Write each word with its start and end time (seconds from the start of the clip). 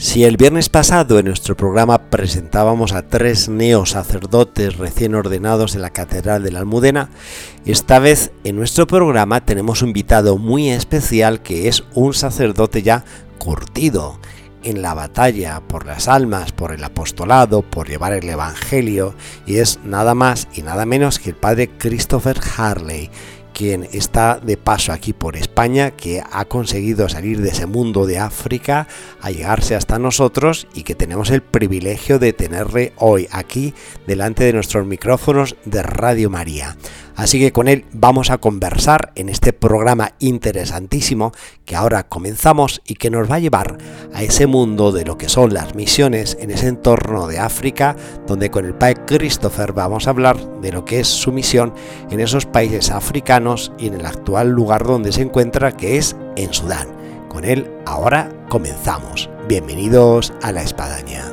Si 0.00 0.22
el 0.22 0.36
viernes 0.36 0.68
pasado 0.68 1.18
en 1.18 1.26
nuestro 1.26 1.56
programa 1.56 2.08
presentábamos 2.08 2.92
a 2.92 3.08
tres 3.08 3.48
neosacerdotes 3.48 4.76
recién 4.76 5.16
ordenados 5.16 5.74
en 5.74 5.82
la 5.82 5.90
Catedral 5.90 6.44
de 6.44 6.52
la 6.52 6.60
Almudena, 6.60 7.10
esta 7.66 7.98
vez 7.98 8.30
en 8.44 8.54
nuestro 8.54 8.86
programa 8.86 9.44
tenemos 9.44 9.82
un 9.82 9.88
invitado 9.88 10.38
muy 10.38 10.70
especial 10.70 11.42
que 11.42 11.66
es 11.66 11.82
un 11.94 12.14
sacerdote 12.14 12.82
ya 12.82 13.04
curtido 13.38 14.20
en 14.62 14.82
la 14.82 14.94
batalla 14.94 15.62
por 15.66 15.84
las 15.84 16.06
almas, 16.06 16.52
por 16.52 16.70
el 16.72 16.84
apostolado, 16.84 17.62
por 17.62 17.88
llevar 17.88 18.12
el 18.12 18.28
Evangelio, 18.28 19.16
y 19.46 19.56
es 19.56 19.80
nada 19.84 20.14
más 20.14 20.46
y 20.54 20.62
nada 20.62 20.86
menos 20.86 21.18
que 21.18 21.30
el 21.30 21.36
padre 21.36 21.70
Christopher 21.76 22.38
Harley, 22.56 23.10
quien 23.58 23.88
está 23.90 24.38
de 24.38 24.56
paso 24.56 24.92
aquí 24.92 25.12
por 25.12 25.34
España, 25.34 25.90
que 25.90 26.22
ha 26.30 26.44
conseguido 26.44 27.08
salir 27.08 27.42
de 27.42 27.48
ese 27.48 27.66
mundo 27.66 28.06
de 28.06 28.20
África 28.20 28.86
a 29.20 29.32
llegarse 29.32 29.74
hasta 29.74 29.98
nosotros 29.98 30.68
y 30.74 30.84
que 30.84 30.94
tenemos 30.94 31.30
el 31.30 31.42
privilegio 31.42 32.20
de 32.20 32.32
tenerle 32.32 32.92
hoy 32.98 33.26
aquí 33.32 33.74
delante 34.06 34.44
de 34.44 34.52
nuestros 34.52 34.86
micrófonos 34.86 35.56
de 35.64 35.82
Radio 35.82 36.30
María. 36.30 36.76
Así 37.18 37.40
que 37.40 37.50
con 37.50 37.66
él 37.66 37.84
vamos 37.92 38.30
a 38.30 38.38
conversar 38.38 39.10
en 39.16 39.28
este 39.28 39.52
programa 39.52 40.12
interesantísimo 40.20 41.32
que 41.64 41.74
ahora 41.74 42.08
comenzamos 42.08 42.80
y 42.86 42.94
que 42.94 43.10
nos 43.10 43.28
va 43.28 43.34
a 43.34 43.40
llevar 43.40 43.76
a 44.14 44.22
ese 44.22 44.46
mundo 44.46 44.92
de 44.92 45.04
lo 45.04 45.18
que 45.18 45.28
son 45.28 45.52
las 45.52 45.74
misiones 45.74 46.38
en 46.40 46.52
ese 46.52 46.68
entorno 46.68 47.26
de 47.26 47.40
África, 47.40 47.96
donde 48.28 48.52
con 48.52 48.64
el 48.64 48.74
Padre 48.74 49.04
Christopher 49.04 49.72
vamos 49.72 50.06
a 50.06 50.10
hablar 50.10 50.60
de 50.60 50.70
lo 50.70 50.84
que 50.84 51.00
es 51.00 51.08
su 51.08 51.32
misión 51.32 51.74
en 52.08 52.20
esos 52.20 52.46
países 52.46 52.90
africanos 52.92 53.72
y 53.80 53.88
en 53.88 53.94
el 53.94 54.06
actual 54.06 54.50
lugar 54.50 54.84
donde 54.84 55.10
se 55.10 55.22
encuentra, 55.22 55.72
que 55.72 55.98
es 55.98 56.14
en 56.36 56.54
Sudán. 56.54 56.86
Con 57.28 57.44
él 57.44 57.68
ahora 57.84 58.30
comenzamos. 58.48 59.28
Bienvenidos 59.48 60.32
a 60.40 60.52
la 60.52 60.62
espadaña. 60.62 61.24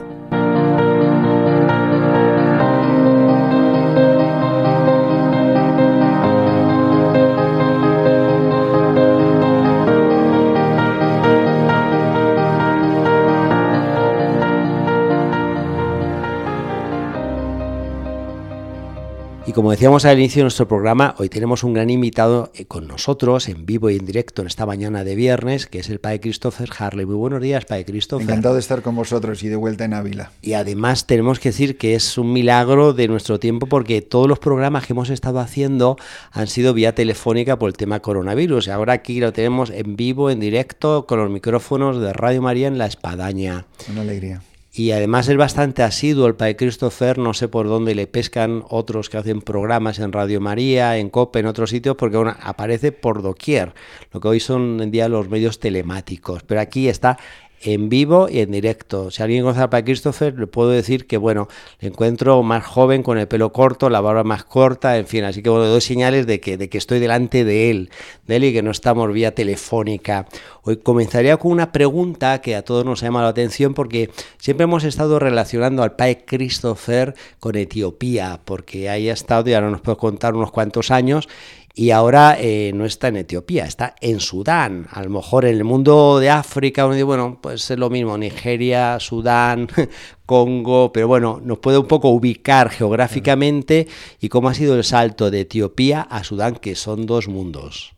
Como 19.55 19.71
decíamos 19.71 20.03
al 20.03 20.19
inicio 20.19 20.41
de 20.41 20.43
nuestro 20.43 20.67
programa, 20.67 21.15
hoy 21.17 21.29
tenemos 21.29 21.63
un 21.63 21.73
gran 21.73 21.89
invitado 21.89 22.51
eh, 22.55 22.65
con 22.65 22.89
nosotros, 22.89 23.47
en 23.47 23.65
vivo 23.65 23.89
y 23.89 23.95
en 23.95 24.05
directo, 24.05 24.41
en 24.41 24.49
esta 24.49 24.65
mañana 24.65 25.05
de 25.05 25.15
viernes, 25.15 25.65
que 25.65 25.79
es 25.79 25.89
el 25.89 25.99
Padre 25.99 26.19
Christopher 26.19 26.69
Harley. 26.77 27.05
Muy 27.05 27.15
buenos 27.15 27.41
días, 27.41 27.63
Padre 27.63 27.85
Christopher. 27.85 28.23
Encantado 28.23 28.55
de 28.55 28.59
estar 28.59 28.81
con 28.81 28.97
vosotros 28.97 29.41
y 29.43 29.47
de 29.47 29.55
vuelta 29.55 29.85
en 29.85 29.93
Ávila. 29.93 30.31
Y 30.41 30.53
además 30.53 31.07
tenemos 31.07 31.39
que 31.39 31.49
decir 31.49 31.77
que 31.77 31.95
es 31.95 32.17
un 32.17 32.33
milagro 32.33 32.91
de 32.91 33.07
nuestro 33.07 33.39
tiempo 33.39 33.65
porque 33.65 34.01
todos 34.01 34.27
los 34.27 34.39
programas 34.39 34.85
que 34.85 34.91
hemos 34.91 35.09
estado 35.09 35.39
haciendo 35.39 35.95
han 36.31 36.47
sido 36.47 36.73
vía 36.73 36.93
telefónica 36.93 37.57
por 37.57 37.69
el 37.69 37.77
tema 37.77 38.01
coronavirus. 38.01 38.67
Y 38.67 38.71
ahora 38.71 38.91
aquí 38.91 39.21
lo 39.21 39.31
tenemos 39.31 39.69
en 39.69 39.95
vivo, 39.95 40.29
en 40.29 40.41
directo, 40.41 41.05
con 41.07 41.19
los 41.19 41.31
micrófonos 41.31 42.01
de 42.01 42.11
Radio 42.11 42.41
María 42.41 42.67
en 42.67 42.77
La 42.77 42.87
Espadaña. 42.87 43.65
Una 43.89 44.01
alegría 44.01 44.41
y 44.77 44.91
además 44.91 45.29
es 45.29 45.37
bastante 45.37 45.83
asiduo 45.83 46.27
el 46.27 46.35
Padre 46.35 46.57
Christopher, 46.57 47.17
no 47.17 47.33
sé 47.33 47.47
por 47.47 47.69
dónde 47.69 47.95
le 47.95 48.07
pescan 48.07 48.63
otros 48.69 49.09
que 49.09 49.17
hacen 49.17 49.41
programas 49.41 49.99
en 49.99 50.11
Radio 50.11 50.41
María, 50.41 50.97
en 50.97 51.09
COPE, 51.09 51.39
en 51.39 51.45
otros 51.45 51.69
sitios, 51.69 51.95
porque 51.95 52.21
aparece 52.41 52.91
por 52.91 53.21
doquier, 53.21 53.73
lo 54.11 54.19
que 54.19 54.27
hoy 54.27 54.41
son 54.41 54.81
en 54.81 54.91
día 54.91 55.07
los 55.07 55.29
medios 55.29 55.59
telemáticos, 55.59 56.43
pero 56.43 56.59
aquí 56.59 56.89
está 56.89 57.17
en 57.61 57.89
vivo 57.89 58.27
y 58.29 58.39
en 58.39 58.51
directo. 58.51 59.11
Si 59.11 59.23
alguien 59.23 59.43
conoce 59.43 59.61
al 59.61 59.69
Padre 59.69 59.85
Christopher, 59.85 60.37
le 60.37 60.47
puedo 60.47 60.69
decir 60.69 61.07
que, 61.07 61.17
bueno, 61.17 61.47
le 61.79 61.89
encuentro 61.89 62.41
más 62.43 62.65
joven, 62.65 63.03
con 63.03 63.17
el 63.17 63.27
pelo 63.27 63.51
corto, 63.51 63.89
la 63.89 64.01
barba 64.01 64.23
más 64.23 64.43
corta, 64.43 64.97
en 64.97 65.07
fin, 65.07 65.23
así 65.23 65.41
que, 65.41 65.49
bueno, 65.49 65.65
doy 65.65 65.81
señales 65.81 66.27
de 66.27 66.39
que, 66.39 66.57
de 66.57 66.69
que 66.69 66.77
estoy 66.77 66.99
delante 66.99 67.43
de 67.43 67.71
él, 67.71 67.89
de 68.27 68.35
él 68.35 68.43
y 68.45 68.53
que 68.53 68.61
no 68.61 68.71
estamos 68.71 69.11
vía 69.11 69.33
telefónica. 69.33 70.27
Hoy 70.63 70.77
comenzaría 70.77 71.37
con 71.37 71.51
una 71.51 71.71
pregunta 71.71 72.41
que 72.41 72.55
a 72.55 72.63
todos 72.63 72.85
nos 72.85 73.03
ha 73.03 73.07
llamado 73.07 73.25
la 73.25 73.29
atención 73.29 73.73
porque 73.73 74.09
siempre 74.37 74.63
hemos 74.63 74.83
estado 74.83 75.19
relacionando 75.19 75.83
al 75.83 75.95
Padre 75.95 76.25
Christopher 76.25 77.15
con 77.39 77.55
Etiopía, 77.55 78.39
porque 78.45 78.89
ahí 78.89 79.09
ha 79.09 79.13
estado, 79.13 79.49
y 79.49 79.53
ahora 79.53 79.69
nos 79.69 79.81
puede 79.81 79.97
contar 79.97 80.35
unos 80.35 80.51
cuantos 80.51 80.91
años, 80.91 81.27
y 81.75 81.91
ahora 81.91 82.37
eh, 82.39 82.71
no 82.73 82.85
está 82.85 83.09
en 83.09 83.17
Etiopía, 83.17 83.65
está 83.65 83.95
en 83.99 84.21
Sudán. 84.21 84.87
A 84.91 85.03
lo 85.03 85.09
mejor 85.09 85.43
en 85.43 85.57
el 85.57 85.65
mundo 85.65 86.19
de 86.19 86.29
África, 86.29 86.85
bueno, 86.85 87.37
pues 87.41 87.69
es 87.69 87.77
lo 87.77 87.89
mismo, 87.89 88.17
Nigeria, 88.17 88.97
Sudán, 89.01 89.67
Congo, 90.25 90.93
pero 90.93 91.09
bueno, 91.09 91.41
nos 91.43 91.59
puede 91.59 91.77
un 91.77 91.87
poco 91.87 92.09
ubicar 92.09 92.69
geográficamente 92.69 93.87
y 94.21 94.29
cómo 94.29 94.47
ha 94.47 94.53
sido 94.53 94.75
el 94.75 94.85
salto 94.85 95.29
de 95.29 95.41
Etiopía 95.41 96.01
a 96.01 96.23
Sudán, 96.23 96.55
que 96.55 96.75
son 96.75 97.05
dos 97.05 97.27
mundos. 97.27 97.94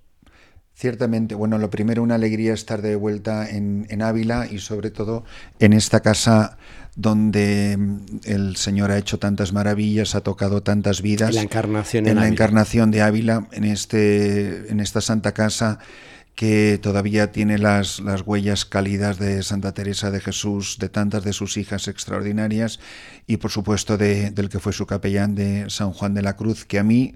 Ciertamente, 0.80 1.34
bueno, 1.34 1.58
lo 1.58 1.72
primero, 1.72 2.04
una 2.04 2.14
alegría 2.14 2.54
estar 2.54 2.84
de 2.84 2.96
vuelta 2.96 3.50
en, 3.50 3.88
en 3.90 4.04
Ávila 4.04 4.46
y 4.46 4.60
sobre 4.60 4.92
todo 4.92 5.26
en 5.58 5.74
esta 5.74 6.02
casa 6.02 6.56
donde 6.96 7.76
mm, 7.76 8.00
el 8.26 8.58
Señor 8.58 8.92
ha 8.92 9.00
hecho 9.00 9.18
tantas 9.18 9.54
maravillas, 9.54 10.14
ha 10.14 10.22
tocado 10.22 10.62
tantas 10.62 11.02
vidas. 11.02 11.30
En 11.30 11.36
la 11.36 11.42
encarnación 11.42 12.08
en, 12.08 12.16
la 12.18 12.28
encarnación 12.28 12.92
de 12.92 13.02
Ávila, 13.02 13.48
en 13.54 13.64
este, 13.64 14.72
en 14.72 14.80
esta 14.80 15.02
Santa 15.02 15.32
Casa 15.32 15.80
que 16.36 16.78
todavía 16.80 17.32
tiene 17.32 17.58
las, 17.58 18.00
las 18.00 18.22
huellas 18.22 18.64
cálidas 18.64 19.18
de 19.18 19.42
Santa 19.42 19.74
Teresa 19.74 20.12
de 20.12 20.20
Jesús, 20.20 20.78
de 20.80 20.88
tantas 20.88 21.24
de 21.24 21.34
sus 21.34 21.58
hijas 21.58 21.88
extraordinarias 21.88 22.80
y 23.26 23.38
por 23.38 23.50
supuesto 23.50 23.98
de, 23.98 24.30
del 24.30 24.48
que 24.48 24.60
fue 24.60 24.72
su 24.72 24.86
capellán 24.86 25.34
de 25.34 25.68
San 25.72 25.94
Juan 25.94 26.14
de 26.14 26.22
la 26.22 26.36
Cruz, 26.36 26.66
que 26.66 26.78
a 26.78 26.84
mí 26.84 27.16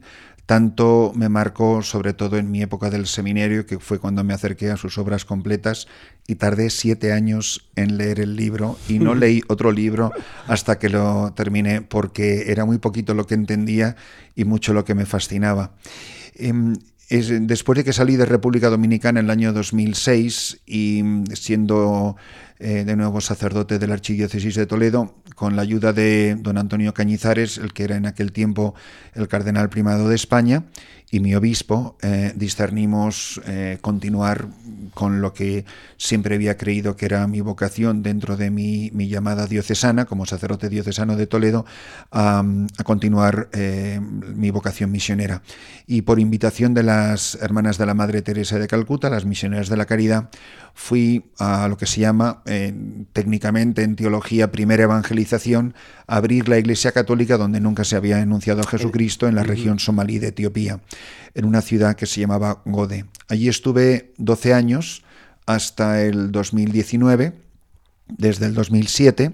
tanto 0.52 1.14
me 1.16 1.30
marcó, 1.30 1.82
sobre 1.82 2.12
todo 2.12 2.38
en 2.38 2.52
mi 2.52 2.62
época 2.62 2.90
del 2.90 3.08
seminario, 3.08 3.66
que 3.66 3.80
fue 3.80 4.00
cuando 4.00 4.22
me 4.26 4.34
acerqué 4.34 4.70
a 4.70 4.76
sus 4.76 4.98
obras 4.98 5.24
completas 5.24 5.88
y 6.28 6.36
tardé 6.36 6.70
siete 6.70 7.14
años 7.14 7.70
en 7.78 7.96
leer 7.96 8.20
el 8.20 8.36
libro 8.36 8.78
y 8.90 9.00
no 9.00 9.16
leí 9.16 9.44
otro 9.48 9.72
libro 9.72 10.12
hasta 10.48 10.78
que 10.78 10.90
lo 10.90 11.32
terminé 11.38 11.82
porque 11.82 12.52
era 12.52 12.66
muy 12.66 12.80
poquito 12.80 13.14
lo 13.14 13.26
que 13.26 13.36
entendía 13.36 13.96
y 14.36 14.44
mucho 14.44 14.74
lo 14.74 14.84
que 14.84 14.94
me 14.94 15.06
fascinaba. 15.06 15.72
Em, 16.36 16.76
después 17.10 17.78
de 17.78 17.86
que 17.86 17.94
salí 17.94 18.18
de 18.18 18.26
República 18.26 18.70
Dominicana 18.70 19.22
en 19.22 19.28
el 19.28 19.32
año 19.32 19.54
2006 19.54 20.64
y 20.66 21.02
siendo 21.34 22.18
eh, 22.62 22.84
de 22.86 22.96
nuevo 22.96 23.22
sacerdote 23.22 23.80
de 23.80 23.88
la 23.88 23.96
Archidiócesis 23.96 24.56
de 24.56 24.68
Toledo, 24.68 25.16
con 25.36 25.56
la 25.56 25.64
ayuda 25.64 25.94
de 25.94 26.36
don 26.40 26.58
Antonio 26.58 26.94
Cañizares, 26.94 27.58
el 27.58 27.74
que 27.74 27.84
era 27.84 27.96
en 27.96 28.06
aquel 28.06 28.32
tiempo 28.32 28.76
el 29.16 29.28
cardenal 29.28 29.70
primado 29.70 30.08
de 30.08 30.16
España, 30.16 30.66
y 31.14 31.20
mi 31.20 31.36
obispo, 31.36 31.98
eh, 32.02 32.32
discernimos 32.36 33.42
eh, 33.46 33.78
continuar 33.82 34.48
con 34.94 35.20
lo 35.22 35.34
que 35.34 35.66
siempre 35.98 36.36
había 36.36 36.56
creído 36.56 36.96
que 36.96 37.06
era 37.06 37.28
mi 37.28 37.42
vocación 37.42 38.02
dentro 38.02 38.38
de 38.38 38.50
mi, 38.50 38.90
llamada 39.10 39.46
diocesana, 39.46 40.06
como 40.06 40.26
sacerdote 40.26 40.70
diocesano 40.70 41.18
de 41.18 41.28
Toledo, 41.28 41.66
a, 42.12 42.44
continuar 42.86 43.50
eh, 43.52 44.00
mi 44.02 44.52
vocación 44.52 44.90
misionera. 44.90 45.42
Y 45.86 46.04
por 46.04 46.20
invitación 46.20 46.74
de 46.74 46.84
las 46.84 47.36
hermanas 47.42 47.78
de 47.78 47.86
la 47.86 47.94
Madre 47.94 48.22
Teresa 48.22 48.58
de 48.58 48.70
Calcuta, 48.70 49.10
las 49.10 49.26
misioneras 49.26 49.68
de 49.68 49.76
la 49.76 49.86
caridad, 49.86 50.30
fui 50.74 51.26
a 51.38 51.68
lo 51.68 51.78
que 51.78 51.86
se 51.86 52.00
llama 52.00 52.44
técnicamente 53.12 53.84
en 53.84 53.98
teología 53.98 54.54
primera 54.54 54.84
evangelización, 54.84 55.74
abrir 56.08 56.48
la 56.48 56.58
Iglesia 56.58 56.94
Católica 56.94 57.38
donde 57.38 57.60
nunca 57.60 57.84
se 57.84 57.98
había 57.98 58.22
enunciado 58.22 58.62
a 58.62 58.68
Jesucristo 58.68 59.28
en 59.28 59.36
la 59.36 59.44
región 59.44 59.80
somalí 59.80 60.18
de 60.20 60.30
Etiopía 60.30 60.80
en 61.34 61.46
una 61.46 61.62
ciudad 61.62 61.96
que 61.96 62.06
se 62.06 62.22
llamaba 62.22 62.62
Gode. 62.66 63.06
Allí 63.28 63.48
estuve 63.48 64.14
12 64.18 64.54
años 64.54 65.04
hasta 65.46 66.02
el 66.04 66.32
2019, 66.32 67.34
desde 68.08 68.46
el 68.46 68.54
2007, 68.54 69.34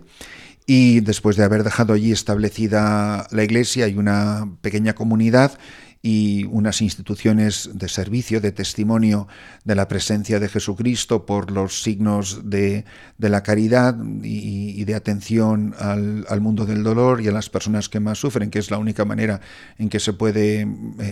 y 0.65 0.99
después 0.99 1.37
de 1.37 1.43
haber 1.43 1.63
dejado 1.63 1.93
allí 1.93 2.11
establecida 2.11 3.27
la 3.31 3.43
iglesia 3.43 3.87
y 3.87 3.95
una 3.95 4.49
pequeña 4.61 4.93
comunidad, 4.93 5.57
y 6.01 6.45
unas 6.45 6.81
instituciones 6.81 7.69
de 7.73 7.89
servicio, 7.89 8.41
de 8.41 8.51
testimonio 8.51 9.27
de 9.63 9.75
la 9.75 9.87
presencia 9.87 10.39
de 10.39 10.49
Jesucristo 10.49 11.25
por 11.25 11.51
los 11.51 11.83
signos 11.83 12.49
de, 12.49 12.85
la 13.17 13.43
caridad 13.43 13.95
y, 14.23 14.83
de 14.85 14.95
atención 14.95 15.75
al, 15.79 16.41
mundo 16.41 16.65
del 16.65 16.83
dolor 16.83 17.21
y 17.21 17.27
a 17.27 17.31
las 17.31 17.49
personas 17.49 17.89
que 17.89 17.99
más 17.99 18.19
sufren, 18.19 18.49
que 18.49 18.59
es 18.59 18.71
la 18.71 18.77
única 18.77 19.05
manera 19.05 19.41
en 19.77 19.89
que 19.89 19.99
se 19.99 20.13
puede 20.13 20.61
eh, 20.61 20.67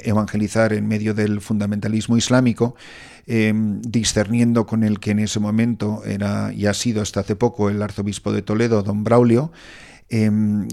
evangelizar 0.06 0.74
en 0.74 0.88
medio 0.88 1.14
del 1.14 1.42
fundamentalismo 1.42 2.18
islámico, 2.18 2.76
em, 3.28 3.82
discerniendo 3.82 4.66
con 4.66 4.84
el 4.84 5.00
que 5.00 5.12
en 5.12 5.20
ese 5.20 5.40
momento 5.40 6.04
era 6.06 6.54
y 6.54 6.68
ha 6.68 6.74
sido 6.74 7.02
hasta 7.02 7.22
hace 7.22 7.36
poco 7.36 7.70
el 7.70 7.82
arzobispo 7.82 8.32
de 8.32 8.42
Toledo, 8.42 8.84
don 8.84 9.04
Braulio, 9.04 9.52
em, 10.10 10.68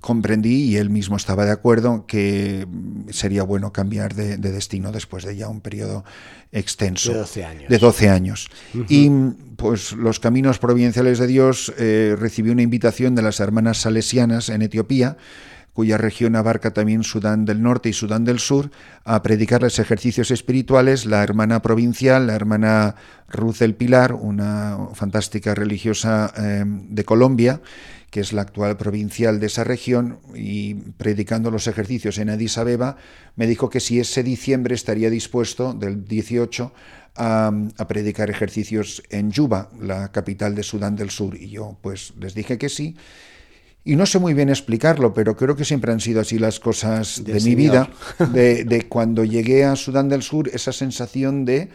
comprendí 0.00 0.64
y 0.64 0.76
él 0.76 0.90
mismo 0.90 1.16
estaba 1.16 1.44
de 1.44 1.50
acuerdo 1.50 2.06
que 2.06 2.66
sería 3.10 3.42
bueno 3.42 3.72
cambiar 3.72 4.14
de, 4.14 4.36
destino 4.36 4.92
después 4.92 5.24
de 5.24 5.36
ya 5.36 5.48
un 5.48 5.60
periodo 5.60 6.04
extenso 6.52 7.12
de 7.12 7.18
12 7.18 7.44
años. 7.44 7.68
De 7.68 7.78
12 7.78 8.08
años. 8.08 8.48
Y 8.88 9.10
pues 9.56 9.92
los 9.92 10.20
caminos 10.20 10.58
provinciales 10.58 11.18
de 11.18 11.26
Dios 11.26 11.72
eh, 11.78 12.14
recibió 12.18 12.52
una 12.52 12.62
invitación 12.62 13.14
de 13.14 13.22
las 13.22 13.40
hermanas 13.40 13.78
salesianas 13.78 14.48
en 14.48 14.62
Etiopía 14.62 15.16
cuya 15.76 15.98
región 15.98 16.36
abarca 16.36 16.72
también 16.72 17.02
Sudán 17.02 17.44
del 17.44 17.60
Norte 17.60 17.90
y 17.90 17.92
Sudán 17.92 18.24
del 18.24 18.38
Sur, 18.38 18.70
a 19.04 19.22
predicarles 19.22 19.78
ejercicios 19.78 20.30
espirituales, 20.30 21.04
la 21.04 21.22
hermana 21.22 21.60
provincial, 21.60 22.28
la 22.28 22.34
hermana 22.34 22.94
Ruth 23.28 23.58
del 23.58 23.74
Pilar, 23.74 24.14
una 24.14 24.78
fantástica 24.94 25.54
religiosa 25.54 26.32
eh, 26.38 26.64
de 26.66 27.04
Colombia, 27.04 27.60
que 28.08 28.20
es 28.20 28.32
la 28.32 28.40
actual 28.40 28.78
provincial 28.78 29.38
de 29.38 29.48
esa 29.48 29.64
región, 29.64 30.18
y 30.34 30.72
predicando 30.96 31.50
los 31.50 31.66
ejercicios 31.66 32.16
en 32.16 32.30
Addis 32.30 32.56
Abeba, 32.56 32.96
me 33.34 33.46
dijo 33.46 33.68
que 33.68 33.80
si 33.80 34.00
ese 34.00 34.22
diciembre 34.22 34.74
estaría 34.74 35.10
dispuesto, 35.10 35.74
del 35.74 36.06
18, 36.06 36.72
a, 37.16 37.52
a, 37.76 37.86
predicar 37.86 38.30
ejercicios 38.30 39.02
en 39.10 39.30
Yuba, 39.30 39.68
la 39.78 40.10
capital 40.10 40.54
de 40.54 40.62
Sudán 40.62 40.96
del 40.96 41.10
Sur. 41.10 41.36
Y 41.36 41.50
yo 41.50 41.76
pues 41.82 42.14
les 42.18 42.34
dije 42.34 42.56
que 42.56 42.70
sí. 42.70 42.96
Y 43.86 43.94
no 43.94 44.04
sé 44.04 44.18
muy 44.18 44.34
bien 44.34 44.48
explicarlo, 44.48 45.14
pero 45.14 45.36
creo 45.36 45.54
que 45.54 45.64
siempre 45.64 45.92
han 45.92 46.00
sido 46.00 46.20
así 46.20 46.40
las 46.40 46.58
cosas 46.58 47.22
de, 47.22 47.40
mi 47.40 47.54
vida, 47.54 47.88
de, 48.32 48.64
de 48.64 48.88
cuando 48.88 49.24
llegué 49.24 49.64
a 49.64 49.76
Sudán 49.76 50.08
del 50.08 50.22
Sur, 50.22 50.48
esa 50.48 50.72
sensación 50.72 51.44
de 51.44 51.68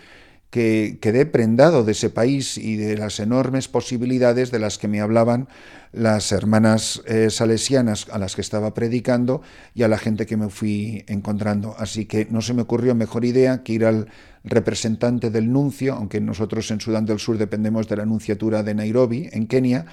que 0.49 0.97
quedé 0.99 1.25
prendado 1.25 1.85
de 1.85 1.93
ese 1.93 2.09
país 2.09 2.57
y 2.57 2.75
de 2.75 2.97
las 2.97 3.21
enormes 3.21 3.69
posibilidades 3.69 4.51
de 4.51 4.59
las 4.59 4.77
que 4.77 4.89
me 4.89 4.99
hablaban 4.99 5.47
las 5.93 6.33
hermanas 6.33 7.01
eh, 7.05 7.29
salesianas 7.29 8.07
a 8.11 8.17
las 8.17 8.35
que 8.35 8.41
estaba 8.41 8.73
predicando 8.73 9.41
y 9.73 9.83
a 9.83 9.87
la 9.87 9.97
gente 9.97 10.25
que 10.25 10.35
me 10.35 10.49
fui 10.49 11.05
encontrando. 11.07 11.75
Así 11.77 12.05
que 12.05 12.27
no 12.29 12.41
se 12.41 12.53
me 12.53 12.63
ocurrió 12.63 12.93
mejor 12.93 13.23
idea 13.23 13.63
que 13.63 13.73
ir 13.73 13.85
al 13.85 14.09
representante 14.43 15.29
del 15.29 15.51
nuncio, 15.51 15.93
aunque 15.93 16.19
nosotros 16.19 16.69
en 16.71 16.81
Sudán 16.81 17.05
del 17.05 17.19
Sur 17.19 17.37
dependemos 17.37 17.87
de 17.87 17.95
la 17.95 18.05
nunciatura 18.05 18.63
de 18.63 18.75
Nairobi, 18.75 19.29
en 19.31 19.47
Kenia, 19.47 19.85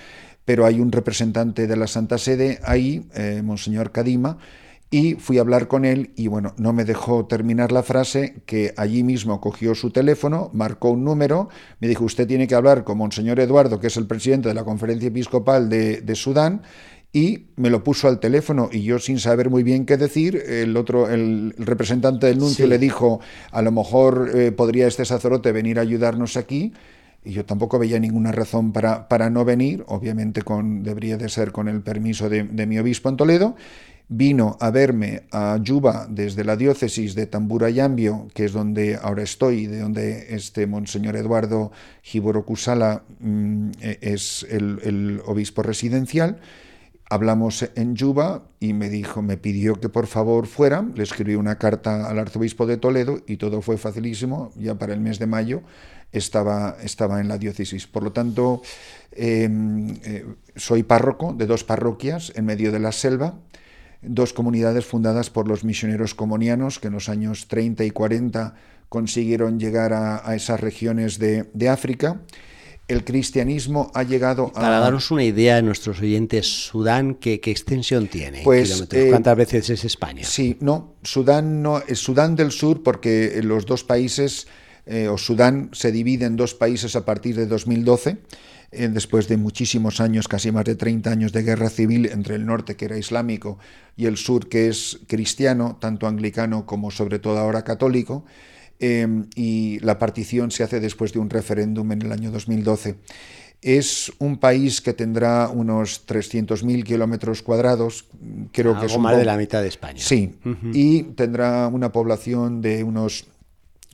pero 0.49 0.65
hay 0.65 0.81
un 0.81 0.91
representante 0.91 1.67
de 1.67 1.77
la 1.77 1.87
Santa 1.87 2.17
Sede 2.17 2.59
ahí, 2.65 3.06
eh, 3.15 3.43
Monseñor 3.45 3.93
Kadima, 3.93 4.39
y 4.91 5.17
fui 5.17 5.37
a 5.37 5.43
hablar 5.43 5.69
con 5.69 5.85
él 5.85 6.12
y 6.17 6.29
bueno, 6.29 6.55
no 6.56 6.73
me 6.73 6.87
dejó 6.87 7.27
terminar 7.27 7.71
la 7.71 7.83
frase, 7.83 8.37
que 8.47 8.73
allí 8.79 9.03
mismo 9.03 9.43
cogió 9.43 9.75
su 9.75 9.91
teléfono, 9.91 10.49
marcó 10.55 10.89
un 10.89 11.05
número, 11.05 11.50
me 11.81 11.89
dijo, 11.89 12.06
usted 12.06 12.27
tiene 12.27 12.47
que 12.47 12.55
hablar 12.55 12.85
con 12.85 12.97
Monseñor 12.97 13.41
Eduardo, 13.41 13.79
que 13.79 13.89
es 13.89 13.99
el 13.99 14.06
presidente 14.06 14.49
de 14.49 14.55
la 14.55 14.65
Conferencia 14.65 15.09
Episcopal 15.09 15.69
de, 15.69 16.15
Sudán, 16.15 16.62
y 17.12 17.49
me 17.56 17.69
lo 17.69 17.85
puso 17.85 18.09
al 18.09 18.19
teléfono 18.19 18.71
y 18.73 18.85
yo 18.85 18.99
sin 18.99 19.19
saber 19.19 19.50
muy 19.50 19.62
bien 19.62 19.85
qué 19.85 19.99
decir, 19.99 20.43
el 20.49 20.79
otro, 20.79 21.11
el, 21.11 21.53
representante 21.59 22.27
del 22.27 22.39
nuncio 22.39 22.67
le 22.67 22.79
dijo, 22.79 23.21
a 23.53 23.61
lo 23.61 23.71
mejor 23.71 24.31
eh, 24.35 24.50
podría 24.50 24.87
este 24.87 25.05
sacerdote 25.05 25.53
venir 25.53 25.79
a 25.79 25.83
ayudarnos 25.83 26.39
aquí, 26.39 26.73
y 27.28 27.32
yo 27.32 27.44
tampoco 27.44 27.78
veía 27.78 28.00
ninguna 28.00 28.32
razón 28.32 28.72
para, 28.72 29.06
para 29.06 29.28
no 29.28 29.44
venir, 29.44 29.84
obviamente 29.86 30.40
con, 30.40 30.82
debería 30.82 31.19
de 31.19 31.28
ser 31.28 31.52
con 31.52 31.69
el 31.69 31.82
permiso 31.82 32.30
de, 32.30 32.44
mi 32.44 32.78
obispo 32.78 33.10
en 33.10 33.19
Toledo, 33.19 33.54
vino 34.08 34.56
a 34.60 34.70
verme 34.70 35.25
a 35.30 35.58
Yuba 35.62 36.06
desde 36.08 36.42
la 36.42 36.56
diócesis 36.56 37.14
de 37.14 37.26
Tamburayambio, 37.26 38.28
que 38.32 38.46
es 38.46 38.54
donde 38.54 38.96
ahora 38.96 39.25
estoy, 39.25 39.66
de 39.66 39.80
donde 39.80 40.34
este 40.34 40.66
Monseñor 40.66 41.16
Eduardo 41.16 41.70
Kusala 42.46 43.02
mm, 43.20 43.70
e, 43.82 43.98
es 44.00 44.46
el, 44.48 45.20
obispo 45.26 45.62
residencial. 45.62 46.38
Hablamos 47.10 47.69
en 47.75 47.94
Yuba 47.94 48.44
y 48.58 48.72
me 48.72 48.88
dijo, 48.88 49.20
me 49.20 49.36
pidió 49.36 49.75
que 49.75 49.90
por 49.90 50.06
favor 50.06 50.46
fuera, 50.46 50.86
le 50.94 51.02
escribí 51.02 51.34
una 51.34 51.56
carta 51.56 52.08
al 52.08 52.19
arzobispo 52.19 52.66
de 52.66 52.78
Toledo 52.78 53.20
y 53.26 53.36
todo 53.36 53.60
fue 53.60 53.76
facilísimo, 53.76 54.50
ya 54.56 54.78
para 54.78 54.94
el 54.94 55.00
mes 55.00 55.19
de 55.19 55.26
mayo 55.26 55.62
estaba, 56.12 56.76
estaba 56.82 57.20
en 57.20 57.28
la 57.28 57.38
diócesis. 57.38 57.87
Por 57.87 58.02
lo 58.02 58.12
tanto, 58.12 58.62
em, 59.12 59.96
eh, 60.05 60.25
soy 60.56 60.82
párroco 60.82 61.32
de 61.32 61.46
dos 61.46 61.64
parroquias 61.64 62.32
en 62.34 62.44
medio 62.44 62.72
de 62.72 62.78
la 62.78 62.93
selva, 62.93 63.34
dos 64.02 64.32
comunidades 64.32 64.87
fundadas 64.87 65.31
por 65.31 65.49
los 65.49 65.64
misioneros 65.64 66.14
comonianos 66.14 66.78
que 66.78 66.88
en 66.88 66.94
los 66.94 67.08
años 67.08 67.49
30 67.49 67.84
y 67.84 67.90
40 67.90 68.55
consiguieron 68.88 69.58
llegar 69.58 69.93
a, 69.93 70.34
esas 70.34 70.60
regiones 70.60 71.19
de, 71.19 71.69
África. 71.69 72.22
El 72.87 73.04
cristianismo 73.04 73.90
ha 73.93 74.02
llegado 74.02 74.46
a... 74.54 74.61
Para 74.61 74.81
daros 74.81 75.11
una 75.11 75.22
idea 75.22 75.56
de 75.56 75.62
nuestros 75.62 76.00
oyentes, 76.00 76.46
Sudán, 76.46 77.16
¿qué, 77.16 77.34
extensión 77.34 78.06
tiene? 78.06 78.40
Pues, 78.44 78.88
eh, 78.93 79.08
¿Cuántas 79.11 79.37
veces 79.37 79.69
es 79.69 79.84
España? 79.84 80.25
Sí, 80.25 80.56
no, 80.61 80.94
Sudán 81.02 81.61
no, 81.61 81.82
Sudán 81.93 82.34
del 82.34 82.50
Sur 82.50 82.82
porque 82.82 83.40
los 83.43 83.66
dos 83.66 83.84
países, 83.84 84.46
eh, 84.90 85.08
o 85.08 85.19
Sudán 85.19 85.69
se 85.73 85.93
divide 85.93 86.25
en 86.25 86.37
dos 86.37 86.55
países 86.55 86.96
a 86.96 87.05
partir 87.05 87.37
de 87.37 87.44
2012 87.46 88.17
eh, 88.73 88.88
después 88.88 89.29
de 89.29 89.37
muchísimos 89.37 90.00
años, 90.00 90.29
casi 90.29 90.50
más 90.50 90.64
de 90.64 90.76
30 90.76 91.11
años 91.11 91.32
de 91.32 91.43
guerra 91.43 91.69
civil 91.69 92.06
entre 92.06 92.37
el 92.37 92.46
norte, 92.46 92.75
que 92.76 92.87
era 92.87 92.96
islámico, 92.96 93.58
y 93.96 94.06
el 94.06 94.17
sur, 94.17 94.49
que 94.49 94.69
es 94.69 95.00
cristiano, 95.06 95.76
tanto 95.79 96.06
anglicano 96.06 96.64
como 96.64 96.90
sobre 96.90 97.19
todo 97.19 97.38
ahora 97.38 97.64
católico, 97.64 98.25
em, 98.79 99.26
y 99.35 99.79
la 99.81 99.99
partición 99.99 100.50
se 100.50 100.64
hace 100.64 100.81
después 100.81 101.12
de 101.12 101.19
un 101.19 101.29
referéndum 101.29 101.93
en 101.93 102.02
el 102.02 102.12
año 102.12 102.31
2012. 102.31 102.96
Es 103.61 104.12
un 104.19 104.38
país 104.38 104.81
que 104.81 104.93
tendrá 104.93 105.49
unos 105.49 106.06
300.000 106.06 106.85
kilómetros 106.85 107.43
cuadrados, 107.43 108.06
creo 108.52 108.79
que 108.79 108.87
es 108.87 108.99
más 108.99 109.17
de 109.17 109.25
la 109.25 109.37
mitad 109.37 109.62
de 109.62 109.69
España. 109.69 110.00
Sí, 110.00 110.35
y 110.73 111.02
tendrá 111.14 111.67
una 111.69 111.90
población 111.90 112.62
de 112.62 112.85
unos 112.85 113.26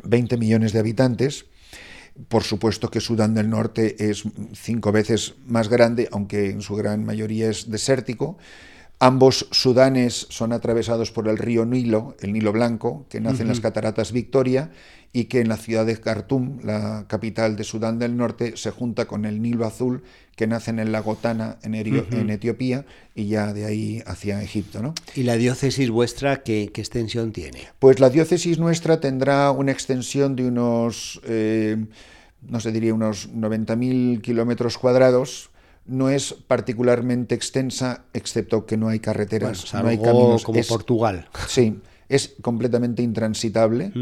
20 0.03 0.37
millones 0.37 0.73
de 0.73 0.81
habitantes 0.81 1.47
por 2.29 2.45
supuesto 2.45 2.91
que 2.91 3.01
Sudán 3.01 3.35
del 3.35 3.51
Norte 3.51 4.11
es 4.11 4.25
cinco 4.53 4.93
veces 4.93 5.35
más 5.47 5.69
grande, 5.69 6.09
aunque 6.13 6.51
en 6.51 6.63
su 6.63 6.77
gran 6.77 7.05
mayoría 7.05 7.51
es 7.51 7.71
desértico. 7.71 8.39
Ambos 9.01 9.49
Sudanes 9.51 10.29
son 10.31 10.53
atravesados 10.53 11.11
por 11.11 11.29
el 11.29 11.37
río 11.37 11.67
Nilo, 11.67 12.17
el 12.21 12.33
Nilo 12.33 12.53
Blanco, 12.53 13.07
que 13.09 13.21
nace 13.21 13.43
en 13.43 13.49
las 13.49 13.61
cataratas 13.61 14.13
Victoria 14.13 14.71
y 15.13 15.25
que 15.25 15.41
en 15.41 15.49
la 15.49 15.57
ciudad 15.57 15.85
de 15.85 16.01
Khartoum, 16.01 16.61
la 16.63 17.07
capital 17.09 17.57
de 17.57 17.65
Sudán 17.65 17.99
del 17.99 18.17
Norte, 18.17 18.57
se 18.57 18.71
junta 18.71 19.07
con 19.07 19.25
el 19.25 19.43
Nilo 19.43 19.67
Azul, 19.67 20.05
que 20.37 20.47
nace 20.47 20.71
en 20.71 20.79
el 20.79 20.93
lago 20.93 21.17
Tana, 21.17 21.59
en, 21.63 21.75
Etiopía, 22.31 22.85
y 23.15 23.27
ya 23.27 23.53
de 23.53 23.65
ahí 23.65 24.03
hacia 24.07 24.43
Egipto. 24.43 24.83
¿no? 24.83 24.95
¿Y 25.15 25.23
la 25.23 25.37
diócesis 25.37 25.91
vuestra 25.91 26.43
qué, 26.43 26.65
extensión 26.65 27.33
tiene? 27.33 27.69
Pues 27.79 28.01
la 28.01 28.11
diócesis 28.11 28.59
nuestra 28.59 29.01
tendrá 29.01 29.51
una 29.51 29.73
extensión 29.73 30.37
de 30.37 30.47
unos, 30.47 31.21
eh, 31.25 31.85
no 32.49 32.61
sé, 32.61 32.73
diría 32.73 32.95
unos 32.95 33.31
90.000 33.33 34.21
kilómetros 34.21 34.79
cuadrados, 34.79 35.51
no 35.87 36.09
es 36.09 36.33
particularmente 36.33 37.35
extensa, 37.35 38.05
excepto 38.15 38.67
que 38.67 38.77
no 38.77 38.89
hay 38.89 39.01
carreteras, 39.01 39.73
no 39.75 39.89
hay 39.89 39.99
caminos. 39.99 40.45
Como 40.45 40.61
Portugal. 40.63 41.29
Sí, 41.47 41.79
es 42.09 42.35
completamente 42.41 43.03
intransitable. 43.03 43.93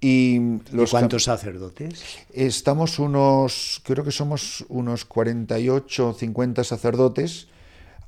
Y, 0.00 0.38
los 0.72 0.90
cuántos 0.90 1.24
sacerdotes? 1.24 2.02
Estamos 2.32 2.98
unos, 2.98 3.80
creo 3.84 4.04
que 4.04 4.10
somos 4.12 4.64
unos 4.68 5.04
48 5.04 6.08
o 6.08 6.12
50 6.12 6.64
sacerdotes. 6.64 7.48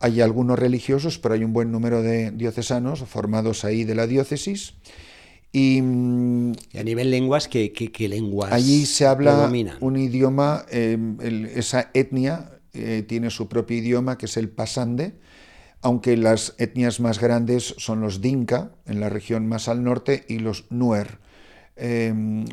Hay 0.01 0.21
algunos 0.21 0.59
religiosos, 0.59 1.19
pero 1.19 1.35
hay 1.35 1.45
un 1.45 1.53
buen 1.53 1.73
número 1.73 2.03
de 2.03 2.31
diocesanos 2.31 3.01
formados 3.01 3.65
ahí 3.65 3.85
de 3.85 3.95
la 3.95 4.07
diócesis. 4.07 4.75
Y, 5.51 5.79
a 5.79 6.83
nivel 6.85 7.11
lenguas, 7.11 7.49
¿qué, 7.49 7.73
qué, 7.73 8.09
lenguas? 8.09 8.53
Allí 8.53 8.85
se 8.85 9.07
habla 9.07 9.51
un 9.81 9.97
idioma, 9.97 10.67
eh, 10.71 10.99
esa 11.55 11.91
etnia 11.95 12.61
eh, 12.75 13.03
tiene 13.09 13.31
su 13.31 13.49
propio 13.49 13.79
idioma, 13.79 14.19
que 14.19 14.27
es 14.27 14.37
el 14.37 14.51
pasande, 14.51 15.15
aunque 15.81 16.17
las 16.19 16.55
etnias 16.59 17.01
más 17.01 17.19
grandes 17.19 17.75
son 17.79 18.01
los 18.01 18.21
dinka, 18.21 18.73
en 18.85 19.01
la 19.01 19.09
región 19.09 19.47
más 19.47 19.69
al 19.69 19.83
norte, 19.83 20.27
y 20.29 20.39
los 20.39 20.67
nuer. 20.71 21.19
Em, 21.79 22.45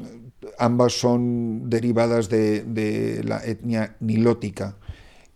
ambas 0.60 0.94
son 0.94 1.70
derivadas 1.70 2.30
de, 2.30 3.22
la 3.24 3.44
etnia 3.44 3.96
nilótica. 4.00 4.78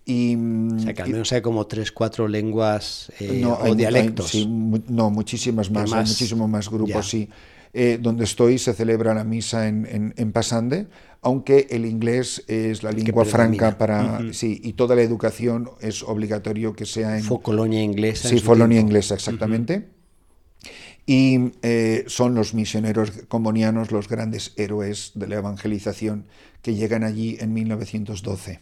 Y, 0.05 0.35
o 0.35 0.79
sea, 0.79 0.93
que 0.93 1.01
al 1.03 1.09
menos 1.09 1.31
hay 1.33 1.41
como 1.41 1.67
tres, 1.67 1.91
cuatro 1.91 2.27
lenguas 2.27 3.11
eh, 3.19 3.45
o 3.45 3.75
dialectos. 3.75 4.29
sí, 4.29 4.47
no, 4.47 5.11
muchísimas 5.11 5.69
más, 5.69 5.91
hay 5.93 6.05
muchísimos 6.05 6.49
más 6.49 6.69
grupos, 6.69 7.09
sí. 7.09 7.29
Eh, 7.71 7.99
donde 8.01 8.23
estoy 8.23 8.57
se 8.57 8.73
celebra 8.73 9.13
la 9.13 9.23
misa 9.23 9.67
en, 9.67 10.13
en, 10.17 10.31
Pasande, 10.31 10.87
aunque 11.21 11.67
el 11.69 11.85
inglés 11.85 12.43
es 12.47 12.81
la 12.81 12.91
lengua 12.91 13.25
franca 13.25 13.77
para... 13.77 14.21
Sí, 14.33 14.59
y 14.63 14.73
toda 14.73 14.95
la 14.95 15.03
educación 15.03 15.69
es 15.79 16.01
obligatorio 16.01 16.73
que 16.73 16.87
sea 16.87 17.19
en... 17.19 17.23
Fue 17.23 17.39
colonia 17.41 17.83
inglesa. 17.83 18.27
Sí, 18.27 18.41
colonia 18.41 18.79
inglesa, 18.79 19.13
exactamente. 19.13 19.98
Y 21.11 21.53
eh, 21.63 22.03
son 22.05 22.35
los 22.35 22.53
misioneros 22.53 23.09
combonianos 23.27 23.91
los 23.91 24.07
grandes 24.07 24.53
héroes 24.57 25.13
de 25.15 25.27
la 25.27 25.37
evangelización 25.37 26.27
que 26.61 26.75
llegan 26.75 27.03
allí 27.03 27.35
en 27.39 27.51
1912. 27.51 28.59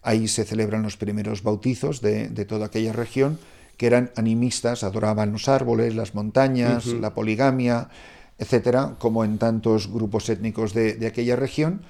Ahí 0.00 0.26
se 0.26 0.46
celebran 0.46 0.82
los 0.84 0.96
primeros 0.96 1.42
bautizos 1.42 2.00
de, 2.00 2.30
toda 2.46 2.64
aquella 2.64 2.94
región, 2.94 3.38
que 3.76 3.88
eran 3.88 4.10
animistas, 4.16 4.84
adoraban 4.84 5.32
los 5.32 5.50
árboles, 5.50 5.94
las 5.94 6.14
montañas, 6.14 6.86
la 6.86 7.12
poligamia, 7.12 7.90
etcétera, 8.38 8.94
como 8.98 9.22
en 9.22 9.36
tantos 9.36 9.92
grupos 9.92 10.30
étnicos 10.30 10.72
de, 10.72 11.06
aquella 11.06 11.36
región, 11.36 11.82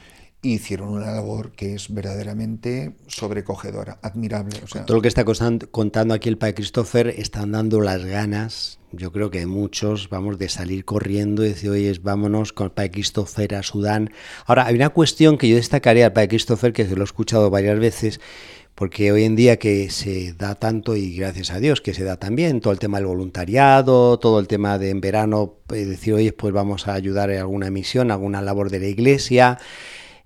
hicieron 0.43 0.91
una 0.91 1.13
labor 1.13 1.53
que 1.53 1.75
es 1.75 1.93
verdaderamente 1.93 2.97
sobrecogedora, 3.07 3.99
admirable. 4.03 4.61
todo 4.87 4.97
lo 4.97 5.03
que 5.03 5.09
está 5.09 5.25
contando 5.25 6.15
aquí 6.15 6.29
el 6.29 6.39
padre 6.39 6.55
Christopher, 6.55 7.09
están 7.09 7.53
dando 7.53 7.81
las 7.81 8.05
ganas, 8.05 8.79
yo 8.93 9.13
creo 9.13 9.31
que 9.31 9.47
muchos, 9.47 10.09
vamos, 10.09 10.39
de 10.39 10.49
salir 10.49 10.85
corriendo 10.85 11.45
y 11.45 11.49
decir, 11.49 11.71
oye, 11.71 11.93
vámonos 12.01 12.53
con 12.53 12.67
el 12.67 12.71
padre 12.71 12.93
Christopher 12.93 13.55
a 13.57 13.63
Sudán. 13.63 14.11
Ahora, 14.47 14.67
hay 14.67 14.75
una 14.75 14.91
cuestión 14.91 15.39
que 15.39 15.49
yo 15.49 15.57
destacaría 15.57 16.07
al 16.07 16.13
padre 16.13 16.29
Christopher, 16.29 16.73
que 16.73 16.87
se 16.87 16.95
lo 16.95 17.03
he 17.03 17.05
escuchado 17.05 17.51
varias 17.51 17.79
veces, 17.79 18.21
porque 18.77 19.11
hoy 19.11 19.25
en 19.25 19.37
día 19.37 19.59
que 19.59 19.91
se 19.91 20.35
da 20.35 20.55
tanto 20.55 20.97
y 20.97 21.17
gracias 21.17 21.51
a 21.51 21.61
Dios 21.61 21.81
que 21.81 21.95
se 21.95 22.05
da 22.05 22.19
también 22.19 22.61
todo 22.61 22.75
el 22.75 22.79
tema 22.79 22.99
del 22.99 23.07
voluntariado, 23.07 24.19
todo 24.19 24.39
el 24.39 24.47
tema 24.47 24.79
de 24.79 24.91
en 24.91 25.01
verano 25.01 25.55
pues, 25.67 25.89
decir, 25.89 26.15
oye, 26.15 26.33
pues 26.33 26.53
vamos 26.53 26.87
a 26.87 26.93
ayudar 26.93 27.31
en 27.31 27.39
alguna 27.39 27.71
misión, 27.71 28.11
alguna 28.11 28.43
labor 28.43 28.71
de 28.71 28.81
la 28.81 28.87
iglesia. 28.87 29.59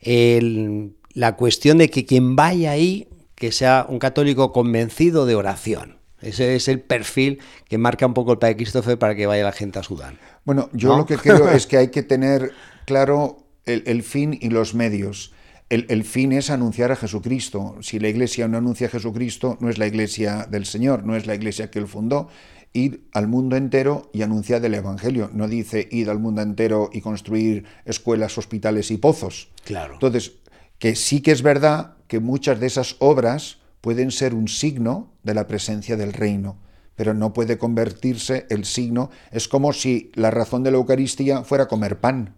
La 0.02 1.36
cuestión 1.36 1.78
de 1.78 1.90
que 1.90 2.06
quien 2.06 2.36
vaya 2.36 2.72
ahí, 2.72 3.08
que 3.34 3.52
sea 3.52 3.86
un 3.88 3.98
católico 3.98 4.52
convencido 4.52 5.26
de 5.26 5.34
oración. 5.34 5.98
Ese 6.20 6.54
es 6.54 6.68
el 6.68 6.80
perfil 6.80 7.38
que 7.68 7.78
marca 7.78 8.06
un 8.06 8.12
poco 8.12 8.32
el 8.32 8.38
Padre 8.38 8.56
Christopher 8.56 8.98
para 8.98 9.14
que 9.14 9.26
vaya 9.26 9.44
la 9.44 9.52
gente 9.52 9.78
a 9.78 9.82
Sudán. 9.82 10.18
Bueno, 10.44 10.68
yo 10.72 10.96
lo 10.96 11.06
que 11.06 11.16
creo 11.16 11.48
es 11.50 11.66
que 11.66 11.78
hay 11.78 11.88
que 11.88 12.02
tener 12.02 12.52
claro 12.84 13.38
el 13.64 14.02
fin 14.02 14.36
y 14.40 14.50
los 14.50 14.74
medios 14.74 15.32
el, 15.70 16.02
fin 16.04 16.32
es 16.32 16.50
anunciar 16.50 16.90
a 16.90 16.96
Jesucristo. 16.96 17.76
Si 17.80 18.00
la 18.00 18.08
iglesia 18.08 18.48
no 18.48 18.58
anuncia 18.58 18.88
a 18.88 18.90
Jesucristo, 18.90 19.56
no 19.60 19.68
es 19.68 19.78
la 19.78 19.86
iglesia 19.86 20.48
del 20.50 20.66
Señor, 20.66 21.04
no 21.04 21.14
es 21.14 21.26
la 21.26 21.36
iglesia 21.36 21.70
que 21.70 21.78
él 21.78 21.86
fundó. 21.86 22.28
Ir 22.72 23.08
al 23.12 23.26
mundo 23.26 23.56
entero 23.56 24.10
y 24.12 24.22
anunciar 24.22 24.64
el 24.64 24.74
Evangelio. 24.74 25.30
No 25.32 25.48
dice 25.48 25.88
ir 25.90 26.10
al 26.10 26.18
mundo 26.18 26.42
entero 26.42 26.90
y 26.92 27.00
construir 27.00 27.64
escuelas, 27.84 28.38
hospitales 28.38 28.90
y 28.90 28.96
pozos. 28.96 29.48
Claro. 29.64 29.94
Entonces, 29.94 30.32
que 30.78 30.94
sí 30.94 31.20
que 31.20 31.32
es 31.32 31.42
verdad 31.42 31.96
que 32.06 32.20
muchas 32.20 32.60
de 32.60 32.66
esas 32.66 32.96
obras 32.98 33.58
pueden 33.80 34.10
ser 34.10 34.34
un 34.34 34.48
signo 34.48 35.12
de 35.22 35.34
la 35.34 35.46
presencia 35.46 35.96
del 35.96 36.12
reino, 36.12 36.58
pero 36.96 37.14
no 37.14 37.32
puede 37.32 37.58
convertirse 37.58 38.46
el 38.50 38.64
signo. 38.64 39.10
Es 39.30 39.48
como 39.48 39.72
si 39.72 40.10
la 40.14 40.30
razón 40.30 40.62
de 40.62 40.70
la 40.70 40.78
Eucaristía 40.78 41.44
fuera 41.44 41.68
comer 41.68 42.00
pan. 42.00 42.34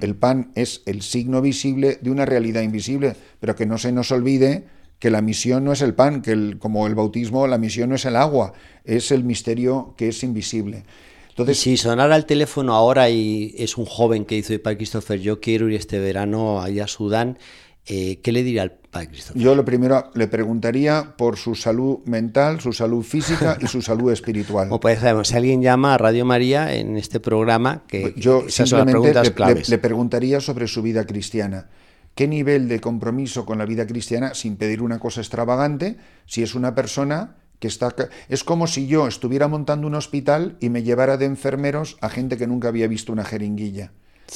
El 0.00 0.14
pan 0.14 0.52
es 0.54 0.82
el 0.86 1.02
signo 1.02 1.42
visible 1.42 1.98
de 2.00 2.10
una 2.12 2.24
realidad 2.24 2.62
invisible, 2.62 3.16
pero 3.40 3.56
que 3.56 3.66
no 3.66 3.78
se 3.78 3.90
nos 3.90 4.12
olvide 4.12 4.68
que 4.98 5.10
la 5.10 5.20
misión 5.20 5.64
no 5.64 5.72
es 5.72 5.82
el 5.82 5.94
pan, 5.94 6.22
que 6.22 6.32
el, 6.32 6.58
como 6.58 6.86
el 6.86 6.94
bautismo, 6.94 7.46
la 7.46 7.58
misión 7.58 7.90
no 7.90 7.96
es 7.96 8.04
el 8.04 8.16
agua, 8.16 8.52
es 8.84 9.10
el 9.10 9.24
misterio 9.24 9.94
que 9.96 10.08
es 10.08 10.22
invisible. 10.22 10.84
Entonces, 11.28 11.58
si 11.58 11.76
sonara 11.76 12.16
el 12.16 12.24
teléfono 12.24 12.74
ahora 12.74 13.10
y 13.10 13.54
es 13.58 13.76
un 13.76 13.84
joven 13.84 14.24
que 14.24 14.36
dice, 14.36 14.58
Padre 14.58 14.78
Christopher, 14.78 15.20
yo 15.20 15.38
quiero 15.38 15.68
ir 15.68 15.74
este 15.74 15.98
verano 15.98 16.62
allá 16.62 16.84
a 16.84 16.88
Sudán, 16.88 17.38
eh, 17.84 18.20
¿qué 18.22 18.32
le 18.32 18.42
diría 18.42 18.62
al 18.62 18.72
Padre 18.72 19.08
Christopher? 19.08 19.42
Yo 19.42 19.54
lo 19.54 19.62
primero 19.62 20.10
le 20.14 20.28
preguntaría 20.28 21.14
por 21.18 21.36
su 21.36 21.54
salud 21.54 21.98
mental, 22.06 22.60
su 22.62 22.72
salud 22.72 23.04
física 23.04 23.58
y 23.60 23.66
su 23.66 23.82
salud 23.82 24.10
espiritual. 24.10 24.68
Como 24.70 24.94
sabemos, 24.94 25.28
si 25.28 25.36
alguien 25.36 25.60
llama 25.60 25.92
a 25.92 25.98
Radio 25.98 26.24
María 26.24 26.74
en 26.74 26.96
este 26.96 27.20
programa, 27.20 27.82
que 27.86 28.14
yo 28.16 28.48
simplemente 28.48 29.12
le, 29.12 29.62
le 29.68 29.78
preguntaría 29.78 30.40
sobre 30.40 30.66
su 30.66 30.80
vida 30.80 31.04
cristiana. 31.04 31.68
¿Qué 32.16 32.26
nivel 32.26 32.66
de 32.66 32.80
compromiso 32.80 33.44
con 33.44 33.58
la 33.58 33.66
vida 33.66 33.86
cristiana, 33.86 34.32
sin 34.32 34.56
pedir 34.56 34.80
una 34.80 34.98
cosa 34.98 35.20
extravagante, 35.20 35.98
si 36.24 36.42
es 36.42 36.54
una 36.54 36.74
persona 36.74 37.36
que 37.58 37.68
está... 37.68 37.94
Es 38.30 38.42
como 38.42 38.66
si 38.66 38.86
yo 38.86 39.06
estuviera 39.06 39.48
montando 39.48 39.86
un 39.86 39.94
hospital 39.94 40.56
y 40.58 40.70
me 40.70 40.82
llevara 40.82 41.18
de 41.18 41.26
enfermeros 41.26 41.98
a 42.00 42.08
gente 42.08 42.38
que 42.38 42.46
nunca 42.46 42.68
había 42.68 42.88
visto 42.88 43.12
una 43.12 43.26
jeringuilla. 43.26 43.92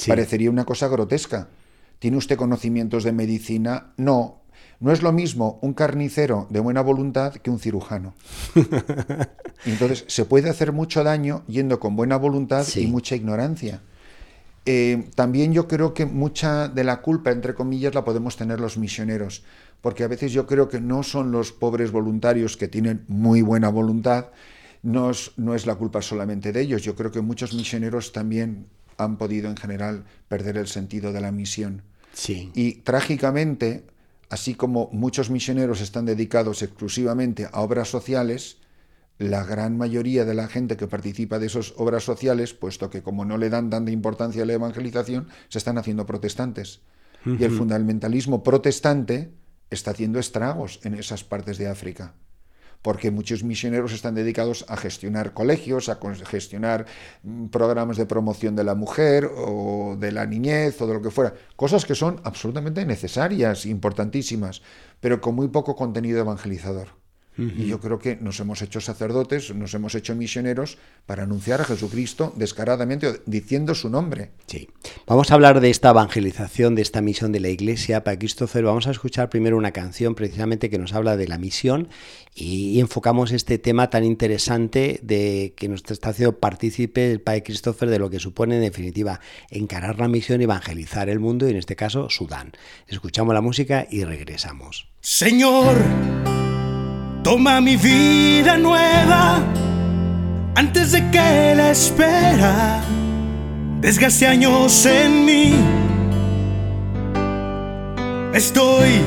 Parecería 0.07 0.51
una 0.51 0.63
cosa 0.63 0.89
grotesca. 0.89 1.47
¿Tiene 1.97 2.17
usted 2.17 2.37
conocimientos 2.37 3.03
de 3.03 3.13
medicina? 3.13 3.93
No. 3.97 4.43
No 4.79 4.91
es 4.91 5.01
lo 5.01 5.11
mismo 5.11 5.57
un 5.63 5.73
carnicero 5.73 6.45
de 6.51 6.59
buena 6.59 6.81
voluntad 6.81 7.33
que 7.33 7.49
un 7.49 7.57
cirujano. 7.57 8.13
entonces 9.65 10.05
se 10.07 10.25
puede 10.25 10.51
hacer 10.51 10.71
mucho 10.71 11.03
daño 11.03 11.43
yendo 11.47 11.79
con 11.79 11.95
buena 11.95 12.17
voluntad 12.17 12.63
y 12.75 12.85
mucha 12.85 13.15
ignorancia. 13.15 13.81
Eh, 14.65 15.09
también 15.15 15.53
yo 15.53 15.67
creo 15.67 15.93
que 15.93 16.05
mucha 16.05 16.67
de 16.67 16.83
la 16.83 17.01
culpa, 17.01 17.31
entre 17.31 17.55
comillas, 17.55 17.95
la 17.95 18.05
podemos 18.05 18.37
tener 18.37 18.59
los 18.59 18.77
misioneros, 18.77 19.43
porque 19.81 20.03
a 20.03 20.07
veces 20.07 20.31
yo 20.31 20.45
creo 20.45 20.69
que 20.69 20.79
no 20.79 21.01
son 21.03 21.31
los 21.31 21.51
pobres 21.51 21.91
voluntarios 21.91 22.57
que 22.57 22.67
tienen 22.67 23.03
muy 23.07 23.41
buena 23.41 23.69
voluntad, 23.69 24.27
no 24.83 25.09
es, 25.11 25.31
no 25.37 25.55
es 25.55 25.65
la 25.65 25.75
culpa 25.75 26.01
solamente 26.01 26.51
de 26.51 26.61
ellos, 26.61 26.83
yo 26.83 26.95
creo 26.95 27.11
que 27.11 27.21
muchos 27.21 27.53
misioneros 27.53 28.11
también 28.11 28.67
han 28.97 29.17
podido 29.17 29.49
en 29.49 29.57
general 29.57 30.05
perder 30.27 30.57
el 30.57 30.67
sentido 30.67 31.11
de 31.11 31.21
la 31.21 31.31
misión. 31.31 31.81
Y 32.53 32.73
trágicamente, 32.73 33.85
así 34.29 34.53
como 34.53 34.89
muchos 34.91 35.29
misioneros 35.29 35.81
están 35.81 36.05
dedicados 36.05 36.61
exclusivamente 36.61 37.47
a 37.51 37.61
obras 37.61 37.89
sociales, 37.89 38.57
la 39.21 39.43
gran 39.43 39.77
mayoría 39.77 40.25
de 40.25 40.33
la 40.33 40.47
gente 40.47 40.77
que 40.77 40.87
participa 40.87 41.39
de 41.39 41.47
esas 41.47 41.73
obras 41.77 42.03
sociales, 42.03 42.53
puesto 42.53 42.89
que 42.89 43.03
como 43.03 43.25
no 43.25 43.37
le 43.37 43.49
dan 43.49 43.69
tanta 43.69 43.91
importancia 43.91 44.43
a 44.43 44.45
la 44.45 44.53
evangelización, 44.53 45.27
se 45.49 45.57
están 45.57 45.77
haciendo 45.77 46.05
protestantes. 46.05 46.81
Y 47.25 47.43
el 47.43 47.51
fundamentalismo 47.51 48.41
protestante 48.41 49.31
está 49.69 49.91
haciendo 49.91 50.17
estragos 50.17 50.79
en 50.83 50.95
esas 50.95 51.23
partes 51.23 51.59
de 51.59 51.67
África 51.67 52.15
porque 52.81 53.11
muchos 53.11 53.43
misioneros 53.43 53.93
están 53.93 54.15
dedicados 54.15 54.65
a 54.67 54.77
gestionar 54.77 55.33
colegios, 55.33 55.89
a 55.89 55.99
gestionar 56.25 56.85
mm, 57.23 57.47
programas 57.47 57.97
de 57.97 58.05
promoción 58.05 58.55
de 58.55 58.63
la 58.63 58.75
mujer 58.75 59.29
o 59.35 59.95
de 59.99 60.11
la 60.11 60.25
niñez 60.25 60.81
o 60.81 60.87
de 60.87 60.93
lo 60.93 61.01
que 61.01 61.11
fuera, 61.11 61.33
cosas 61.55 61.85
que 61.85 61.95
son 61.95 62.19
absolutamente 62.23 62.85
necesarias, 62.85 63.65
importantísimas, 63.65 64.61
pero 64.99 65.21
con 65.21 65.35
muy 65.35 65.47
poco 65.49 65.75
contenido 65.75 66.19
evangelizador. 66.19 67.00
Y 67.37 67.65
yo 67.65 67.79
creo 67.79 67.97
que 67.97 68.17
nos 68.17 68.39
hemos 68.39 68.61
hecho 68.61 68.81
sacerdotes, 68.81 69.55
nos 69.55 69.73
hemos 69.73 69.95
hecho 69.95 70.13
misioneros 70.15 70.77
para 71.05 71.23
anunciar 71.23 71.61
a 71.61 71.63
Jesucristo 71.63 72.33
descaradamente, 72.35 73.21
diciendo 73.25 73.73
su 73.73 73.89
nombre. 73.89 74.31
Sí. 74.47 74.69
Vamos 75.07 75.31
a 75.31 75.35
hablar 75.35 75.61
de 75.61 75.69
esta 75.69 75.91
evangelización, 75.91 76.75
de 76.75 76.81
esta 76.81 77.01
misión 77.01 77.31
de 77.31 77.39
la 77.39 77.49
Iglesia 77.49 78.03
para 78.03 78.19
Christopher. 78.19 78.65
Vamos 78.65 78.87
a 78.87 78.91
escuchar 78.91 79.29
primero 79.29 79.57
una 79.57 79.71
canción 79.71 80.13
precisamente 80.13 80.69
que 80.69 80.77
nos 80.77 80.93
habla 80.93 81.17
de 81.17 81.27
la 81.27 81.37
misión 81.37 81.89
y, 82.35 82.79
enfocamos 82.79 83.31
este 83.31 83.57
tema 83.57 83.89
tan 83.89 84.03
interesante 84.03 84.99
de 85.03 85.53
que 85.55 85.69
nos 85.69 85.83
está 85.89 86.09
haciendo 86.09 86.39
partícipe 86.39 87.11
el 87.11 87.21
Padre 87.21 87.43
Christopher 87.43 87.89
de 87.89 87.99
lo 87.99 88.09
que 88.09 88.19
supone 88.19 88.55
en 88.55 88.61
definitiva 88.61 89.19
encarar 89.49 89.99
la 89.99 90.07
misión 90.07 90.41
y 90.41 90.45
evangelizar 90.45 91.09
el 91.09 91.19
mundo 91.19 91.47
y 91.47 91.51
en 91.51 91.57
este 91.57 91.75
caso 91.75 92.09
Sudán. 92.09 92.51
Escuchamos 92.87 93.33
la 93.33 93.41
música 93.41 93.87
y 93.89 94.03
regresamos. 94.03 94.89
Señor 95.01 95.77
Toma 97.23 97.61
mi 97.61 97.77
vida 97.77 98.57
nueva 98.57 99.39
antes 100.55 100.91
de 100.91 101.07
que 101.11 101.53
la 101.55 101.69
espera 101.69 102.81
desgaste 103.79 104.25
años 104.25 104.85
en 104.87 105.25
mí. 105.25 105.53
Estoy 108.33 109.01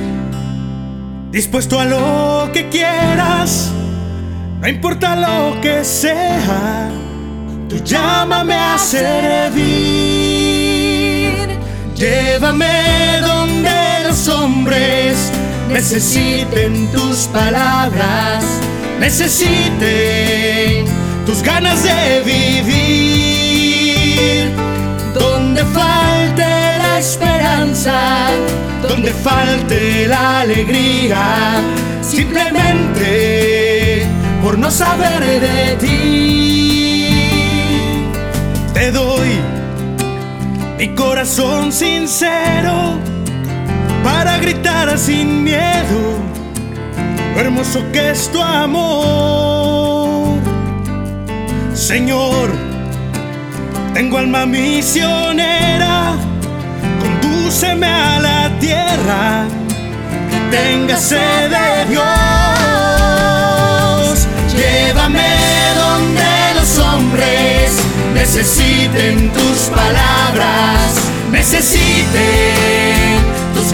dispuesto 1.32 1.80
a 1.80 1.84
lo 1.86 2.52
que 2.52 2.68
quieras, 2.68 3.72
no 4.60 4.68
importa 4.68 5.16
lo 5.16 5.60
que 5.60 5.84
sea. 5.84 6.88
Tú 7.68 7.78
llámame 7.82 8.54
a 8.54 8.78
servir, 8.78 9.58
llévame 11.96 13.20
donde 13.22 13.70
los 14.06 14.28
hombres 14.28 15.32
necesiten 15.68 16.88
tus 16.92 17.26
palabras, 17.28 18.44
necesiten 19.00 20.84
tus 21.26 21.42
ganas 21.42 21.82
de 21.82 22.22
vivir, 22.24 22.94
donde 25.14 25.64
falte 25.64 26.46
la 26.78 26.98
esperanza, 26.98 28.28
donde 28.82 29.12
falte 29.12 30.06
la 30.06 30.40
alegría, 30.40 31.60
simplemente 32.02 34.06
por 34.42 34.58
no 34.58 34.70
saber 34.70 35.40
de 35.40 35.76
ti. 35.80 37.08
Te 38.74 38.92
doy 38.92 39.40
mi 40.78 40.94
corazón 40.94 41.72
sincero 41.72 43.13
para 44.04 44.38
gritar 44.38 44.96
sin 44.98 45.42
miedo, 45.42 46.20
lo 47.34 47.40
hermoso 47.40 47.82
que 47.90 48.10
es 48.10 48.30
tu 48.30 48.40
amor. 48.40 50.38
Señor, 51.72 52.52
tengo 53.94 54.18
alma 54.18 54.44
misionera, 54.44 56.12
condúceme 57.00 57.86
a 57.86 58.20
la 58.20 58.50
tierra, 58.60 59.46
tenga 60.50 60.98
sed 60.98 61.50
de 61.50 61.86
Dios. 61.88 62.04
Llévame 64.54 65.32
donde 65.82 66.54
los 66.56 66.78
hombres 66.78 67.80
necesiten 68.12 69.30
tus 69.30 69.70
palabras, 69.74 70.92
necesiten 71.32 72.83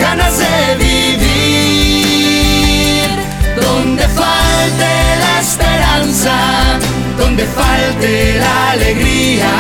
ganas 0.00 0.38
de 0.38 0.76
vivir, 0.87 1.90
donde 3.61 4.02
falte 4.09 4.90
la 5.25 5.40
esperanza, 5.40 6.35
donde 7.19 7.45
falte 7.45 8.38
la 8.38 8.71
alegría 8.71 9.50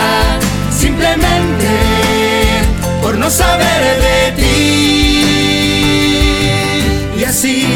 simplemente 0.70 1.70
por 3.02 3.18
no 3.18 3.28
saber 3.30 4.00
de 4.06 4.32
ti. 4.40 4.50
Y 7.20 7.24
así 7.24 7.66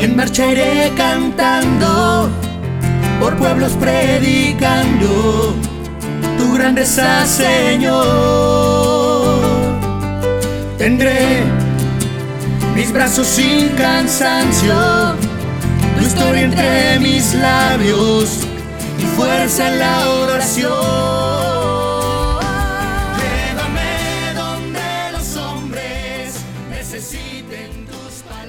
en 0.00 0.16
marcha 0.16 0.46
iré 0.46 0.92
cantando, 0.96 2.30
por 3.20 3.36
pueblos 3.36 3.72
predicando 3.72 5.54
tu 6.38 6.54
grandeza, 6.54 7.26
Señor. 7.26 9.09
Tendré 10.80 11.42
mis 12.74 12.90
brazos 12.90 13.26
sin 13.26 13.68
cansancio, 13.76 14.72
tu 15.98 16.06
historia 16.06 16.40
entre 16.40 16.98
mis 17.00 17.34
labios 17.34 18.46
y 18.98 19.02
fuerza 19.14 19.70
en 19.70 19.78
la 19.78 20.08
oración. 20.08 21.20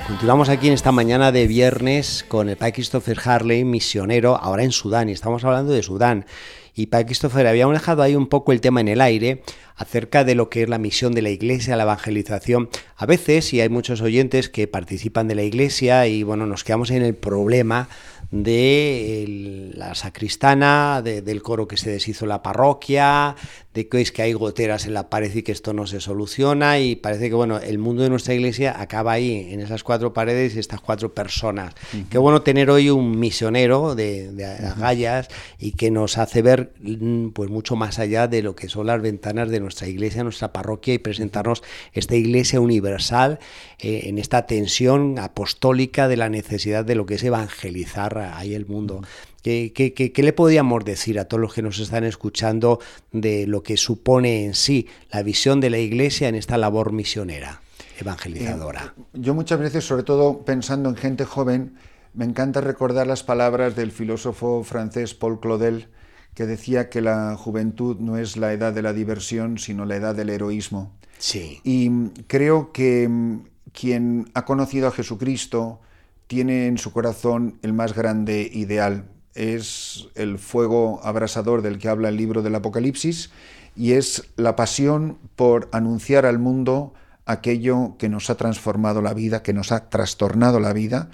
Continuamos 0.07 0.47
aquí 0.47 0.67
en 0.67 0.73
esta 0.73 0.93
mañana 0.93 1.33
de 1.33 1.47
viernes 1.47 2.23
con 2.25 2.47
el 2.47 2.55
Padre 2.55 2.71
Christopher 2.71 3.19
Harley, 3.25 3.65
misionero, 3.65 4.37
ahora 4.37 4.63
en 4.63 4.71
Sudán, 4.71 5.09
y 5.09 5.11
estamos 5.11 5.43
hablando 5.43 5.73
de 5.73 5.83
Sudán. 5.83 6.25
Y 6.73 6.87
Padre 6.87 7.07
Christopher, 7.07 7.47
habíamos 7.47 7.73
dejado 7.73 8.01
ahí 8.01 8.15
un 8.15 8.27
poco 8.27 8.51
el 8.51 8.61
tema 8.61 8.81
en 8.81 8.87
el 8.87 9.01
aire 9.01 9.43
acerca 9.75 10.23
de 10.23 10.35
lo 10.35 10.49
que 10.49 10.63
es 10.63 10.69
la 10.69 10.77
misión 10.77 11.13
de 11.13 11.21
la 11.21 11.29
iglesia, 11.29 11.75
la 11.75 11.83
evangelización. 11.83 12.69
A 12.95 13.05
veces, 13.05 13.53
y 13.53 13.61
hay 13.61 13.69
muchos 13.69 14.01
oyentes 14.01 14.47
que 14.49 14.67
participan 14.67 15.27
de 15.27 15.35
la 15.35 15.43
iglesia 15.43 16.07
y 16.07 16.23
bueno, 16.23 16.45
nos 16.45 16.63
quedamos 16.63 16.91
en 16.91 17.03
el 17.03 17.15
problema 17.15 17.89
de 18.31 19.71
la 19.75 19.93
sacristana, 19.93 21.01
del 21.01 21.41
coro 21.41 21.67
que 21.67 21.77
se 21.77 21.89
deshizo 21.89 22.25
la 22.25 22.41
parroquia, 22.41 23.35
de 23.73 23.87
que 23.87 24.01
es 24.01 24.11
que 24.11 24.21
hay 24.21 24.33
goteras 24.33 24.85
en 24.85 24.93
la 24.93 25.09
pared 25.09 25.33
y 25.33 25.43
que 25.43 25.51
esto 25.51 25.73
no 25.73 25.87
se 25.87 26.01
soluciona 26.01 26.79
y 26.79 26.95
parece 26.95 27.29
que 27.29 27.35
bueno, 27.35 27.59
el 27.59 27.77
mundo 27.77 28.03
de 28.03 28.09
nuestra 28.09 28.33
iglesia 28.33 28.79
acaba 28.79 29.13
ahí, 29.13 29.47
en 29.51 29.61
esas 29.61 29.83
cuatro 29.83 30.13
paredes 30.13 30.55
y 30.55 30.59
estas 30.59 30.81
cuatro 30.81 31.13
personas. 31.13 31.73
Qué 32.09 32.17
bueno 32.17 32.41
tener 32.41 32.69
hoy 32.69 32.89
un 32.89 33.19
misionero 33.19 33.95
de, 33.95 34.31
de 34.31 34.45
agallas 34.45 35.29
y 35.57 35.71
que 35.71 35.91
nos 35.91 36.17
hace 36.17 36.41
ver 36.41 36.73
mm, 36.81 37.29
pues 37.29 37.49
mucho 37.49 37.75
más 37.75 37.99
allá 37.99 38.27
de 38.27 38.41
lo 38.41 38.55
que 38.55 38.67
son 38.67 38.87
las 38.87 39.01
ventanas 39.01 39.49
de 39.49 39.59
nuestra 39.59 39.87
iglesia, 39.87 40.23
nuestra 40.23 40.51
parroquia 40.51 40.93
y 40.93 40.97
presentarnos 40.97 41.63
esta 41.93 42.15
iglesia 42.15 42.59
universal 42.59 43.39
eh, 43.79 44.01
en 44.05 44.17
esta 44.17 44.45
tensión 44.45 45.17
apostólica 45.19 46.07
de 46.07 46.17
la 46.17 46.29
necesidad 46.29 46.85
de 46.85 46.95
lo 46.95 47.05
que 47.05 47.15
es 47.15 47.23
evangelizar 47.23 48.17
ahí 48.17 48.53
el 48.53 48.65
mundo. 48.65 49.01
¿Qué, 49.41 49.73
qué, 49.73 50.23
le 50.23 50.33
podríamos 50.33 50.85
decir 50.85 51.19
a 51.19 51.25
todos 51.25 51.41
los 51.41 51.53
que 51.53 51.63
nos 51.63 51.79
están 51.79 52.03
escuchando 52.03 52.79
de 53.11 53.47
lo 53.47 53.63
que 53.63 53.75
supone 53.75 54.45
en 54.45 54.53
sí 54.53 54.87
la 55.11 55.23
visión 55.23 55.59
de 55.59 55.71
la 55.71 55.79
Iglesia 55.79 56.27
en 56.27 56.35
esta 56.35 56.57
labor 56.57 56.91
misionera, 56.91 57.61
evangelizadora? 57.99 58.93
Eh, 58.95 59.03
yo 59.13 59.33
muchas 59.33 59.59
veces, 59.59 59.83
sobre 59.83 60.03
todo 60.03 60.45
pensando 60.45 60.89
en 60.89 60.95
gente 60.95 61.25
joven, 61.25 61.75
me 62.13 62.25
encanta 62.25 62.61
recordar 62.61 63.07
las 63.07 63.23
palabras 63.23 63.75
del 63.75 63.91
filósofo 63.91 64.63
francés 64.63 65.15
Paul 65.15 65.39
Claudel, 65.39 65.87
que 66.35 66.45
decía 66.45 66.89
que 66.89 67.01
la 67.01 67.35
juventud 67.35 67.97
no 67.99 68.17
es 68.17 68.37
la 68.37 68.53
edad 68.53 68.73
de 68.73 68.81
la 68.81 68.93
diversión, 68.93 69.57
sino 69.57 69.85
la 69.85 69.95
edad 69.95 70.15
del 70.15 70.29
heroísmo. 70.29 70.93
Sí. 71.17 71.59
Y 71.63 72.09
creo 72.27 72.71
que 72.71 73.07
mm, 73.07 73.39
quien 73.73 74.29
ha 74.33 74.45
conocido 74.45 74.87
a 74.87 74.91
Jesucristo 74.91 75.79
tiene 76.27 76.67
en 76.67 76.77
su 76.77 76.93
corazón 76.93 77.59
el 77.61 77.73
más 77.73 77.93
grande 77.93 78.49
ideal. 78.53 79.05
Es 79.35 80.09
el 80.15 80.39
fuego 80.39 80.99
abrasador 81.03 81.61
del 81.61 81.77
que 81.77 81.89
habla 81.89 82.09
el 82.09 82.17
libro 82.17 82.41
del 82.41 82.55
Apocalipsis 82.55 83.31
y 83.75 83.93
es 83.93 84.23
la 84.35 84.55
pasión 84.55 85.17
por 85.35 85.69
anunciar 85.71 86.25
al 86.25 86.39
mundo 86.39 86.93
aquello 87.25 87.95
que 87.97 88.09
nos 88.09 88.29
ha 88.29 88.35
transformado 88.35 89.01
la 89.01 89.13
vida, 89.13 89.43
que 89.43 89.53
nos 89.53 89.71
ha 89.71 89.89
trastornado 89.89 90.59
la 90.59 90.73
vida 90.73 91.09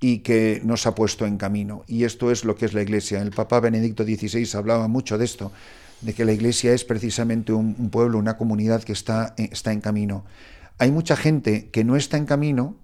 y 0.00 0.18
que 0.18 0.60
nos 0.64 0.86
ha 0.86 0.94
puesto 0.94 1.26
en 1.26 1.38
camino. 1.38 1.84
Y 1.86 2.04
esto 2.04 2.30
es 2.30 2.44
lo 2.44 2.56
que 2.56 2.66
es 2.66 2.74
la 2.74 2.82
Iglesia. 2.82 3.22
El 3.22 3.30
Papa 3.30 3.60
Benedicto 3.60 4.04
XVI 4.04 4.48
hablaba 4.58 4.88
mucho 4.88 5.16
de 5.16 5.24
esto, 5.24 5.52
de 6.00 6.12
que 6.12 6.24
la 6.24 6.32
Iglesia 6.32 6.74
es 6.74 6.84
precisamente 6.84 7.52
un, 7.52 7.74
pueblo, 7.90 8.18
una 8.18 8.36
comunidad 8.36 8.82
que 8.82 8.92
está, 8.92 9.34
está 9.36 9.72
en 9.72 9.80
camino. 9.80 10.24
Hay 10.78 10.90
mucha 10.90 11.16
gente 11.16 11.70
que 11.70 11.84
no 11.84 11.96
está 11.96 12.16
en 12.16 12.26
camino 12.26 12.76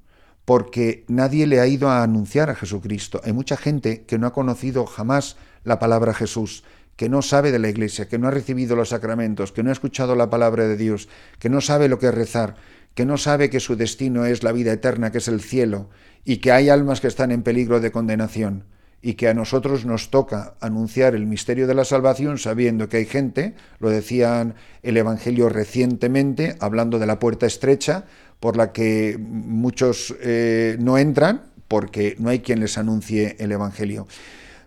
porque 0.48 1.04
nadie 1.08 1.46
le 1.46 1.60
ha 1.60 1.66
ido 1.66 1.90
a 1.90 2.02
anunciar 2.02 2.48
a 2.48 2.54
Jesucristo. 2.54 3.20
Hay 3.22 3.34
mucha 3.34 3.58
gente 3.58 4.04
que 4.06 4.16
no 4.16 4.26
ha 4.26 4.32
conocido 4.32 4.86
jamás 4.86 5.36
la 5.62 5.78
palabra 5.78 6.14
Jesús, 6.14 6.64
que 6.96 7.10
no 7.10 7.20
sabe 7.20 7.52
de 7.52 7.58
la 7.58 7.68
iglesia, 7.68 8.08
que 8.08 8.16
no 8.16 8.28
ha 8.28 8.30
recibido 8.30 8.74
los 8.74 8.88
sacramentos, 8.88 9.52
que 9.52 9.62
no 9.62 9.68
ha 9.68 9.74
escuchado 9.74 10.16
la 10.16 10.30
palabra 10.30 10.66
de 10.66 10.78
Dios, 10.78 11.10
que 11.38 11.50
no 11.50 11.60
sabe 11.60 11.86
lo 11.86 11.98
que 11.98 12.06
es 12.06 12.14
rezar, 12.14 12.54
que 12.94 13.04
no 13.04 13.18
sabe 13.18 13.50
que 13.50 13.60
su 13.60 13.76
destino 13.76 14.24
es 14.24 14.42
la 14.42 14.52
vida 14.52 14.72
eterna, 14.72 15.12
que 15.12 15.18
es 15.18 15.28
el 15.28 15.42
cielo, 15.42 15.90
y 16.24 16.38
que 16.38 16.50
hay 16.50 16.70
almas 16.70 17.02
que 17.02 17.08
están 17.08 17.30
en 17.30 17.42
peligro 17.42 17.80
de 17.80 17.92
condenación 17.92 18.64
y 19.00 19.14
que 19.14 19.28
a 19.28 19.34
nosotros 19.34 19.84
nos 19.84 20.10
toca 20.10 20.54
anunciar 20.60 21.14
el 21.14 21.26
misterio 21.26 21.66
de 21.66 21.74
la 21.74 21.84
salvación 21.84 22.38
sabiendo 22.38 22.88
que 22.88 22.96
hay 22.96 23.06
gente, 23.06 23.54
lo 23.78 23.90
decían 23.90 24.54
el 24.82 24.96
Evangelio 24.96 25.48
recientemente, 25.48 26.56
hablando 26.60 26.98
de 26.98 27.06
la 27.06 27.18
puerta 27.18 27.46
estrecha, 27.46 28.06
por 28.40 28.56
la 28.56 28.72
que 28.72 29.18
muchos 29.18 30.14
eh, 30.20 30.76
no 30.80 30.98
entran 30.98 31.42
porque 31.68 32.16
no 32.18 32.30
hay 32.30 32.40
quien 32.40 32.60
les 32.60 32.78
anuncie 32.78 33.36
el 33.38 33.52
Evangelio. 33.52 34.06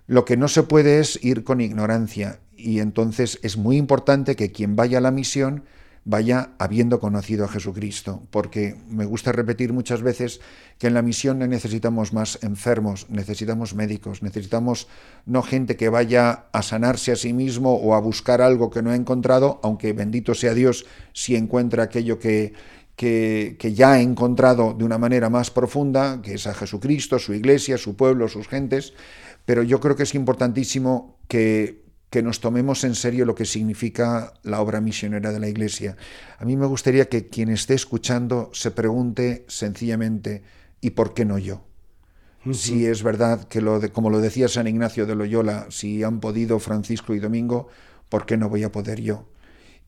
Lo 0.07 0.25
que 0.25 0.37
no 0.37 0.47
se 0.47 0.63
puede 0.63 0.99
es 0.99 1.19
ir 1.23 1.43
con 1.43 1.61
ignorancia 1.61 2.39
y 2.55 2.79
entonces 2.79 3.39
es 3.41 3.57
muy 3.57 3.77
importante 3.77 4.35
que 4.35 4.51
quien 4.51 4.75
vaya 4.75 4.99
a 4.99 5.01
la 5.01 5.11
misión 5.11 5.63
vaya 6.03 6.49
habiendo 6.57 6.99
conocido 6.99 7.45
a 7.45 7.47
Jesucristo, 7.47 8.23
porque 8.31 8.75
me 8.89 9.05
gusta 9.05 9.31
repetir 9.31 9.71
muchas 9.71 10.01
veces 10.01 10.41
que 10.79 10.87
en 10.87 10.95
la 10.95 11.03
misión 11.03 11.37
necesitamos 11.37 12.11
más 12.11 12.39
enfermos, 12.41 13.05
necesitamos 13.09 13.75
médicos, 13.75 14.23
necesitamos 14.23 14.87
no 15.27 15.43
gente 15.43 15.77
que 15.77 15.89
vaya 15.89 16.45
a 16.53 16.63
sanarse 16.63 17.11
a 17.11 17.15
sí 17.15 17.33
mismo 17.33 17.75
o 17.75 17.93
a 17.93 17.99
buscar 17.99 18.41
algo 18.41 18.71
que 18.71 18.81
no 18.81 18.89
ha 18.89 18.95
encontrado, 18.95 19.59
aunque 19.61 19.93
bendito 19.93 20.33
sea 20.33 20.55
Dios 20.55 20.85
si 21.13 21.35
encuentra 21.35 21.83
aquello 21.83 22.17
que, 22.17 22.53
que, 23.01 23.55
que, 23.57 23.73
ya 23.73 23.93
ha 23.93 23.99
encontrado 23.99 24.75
de 24.75 24.83
una 24.83 24.99
manera 24.99 25.31
más 25.31 25.49
profunda, 25.49 26.21
que 26.21 26.35
es 26.35 26.45
a 26.45 26.53
Jesucristo, 26.53 27.17
su 27.17 27.33
iglesia, 27.33 27.79
su 27.79 27.95
pueblo, 27.95 28.27
sus 28.27 28.47
gentes, 28.47 28.93
pero 29.43 29.63
yo 29.63 29.79
creo 29.79 29.95
que 29.95 30.03
es 30.03 30.13
importantísimo 30.13 31.17
que 31.27 31.81
que 32.11 32.21
nos 32.21 32.41
tomemos 32.41 32.83
en 32.83 32.93
serio 32.93 33.25
lo 33.25 33.35
que 33.35 33.45
significa 33.45 34.33
la 34.43 34.59
obra 34.59 34.81
misionera 34.81 35.31
de 35.31 35.39
la 35.39 35.47
Iglesia. 35.47 35.95
A 36.39 36.43
mí 36.43 36.57
me 36.57 36.65
gustaría 36.65 37.07
que 37.07 37.29
quien 37.29 37.49
esté 37.49 37.73
escuchando 37.73 38.49
se 38.53 38.69
pregunte 38.69 39.45
sencillamente, 39.47 40.43
¿y 40.81 40.89
por 40.89 41.13
qué 41.13 41.23
no 41.23 41.37
yo? 41.37 41.63
Si 42.51 42.85
es 42.85 43.01
verdad 43.01 43.47
que, 43.47 43.61
lo 43.61 43.79
de, 43.79 43.91
como 43.91 44.09
lo 44.09 44.19
decía 44.19 44.49
San 44.49 44.67
Ignacio 44.67 45.05
de 45.05 45.15
Loyola, 45.15 45.67
si 45.69 46.03
han 46.03 46.19
podido 46.19 46.59
Francisco 46.59 47.15
y 47.15 47.19
Domingo, 47.19 47.69
¿por 48.09 48.25
qué 48.25 48.35
no 48.35 48.49
voy 48.49 48.63
a 48.63 48.73
poder 48.73 48.99
yo? 48.99 49.27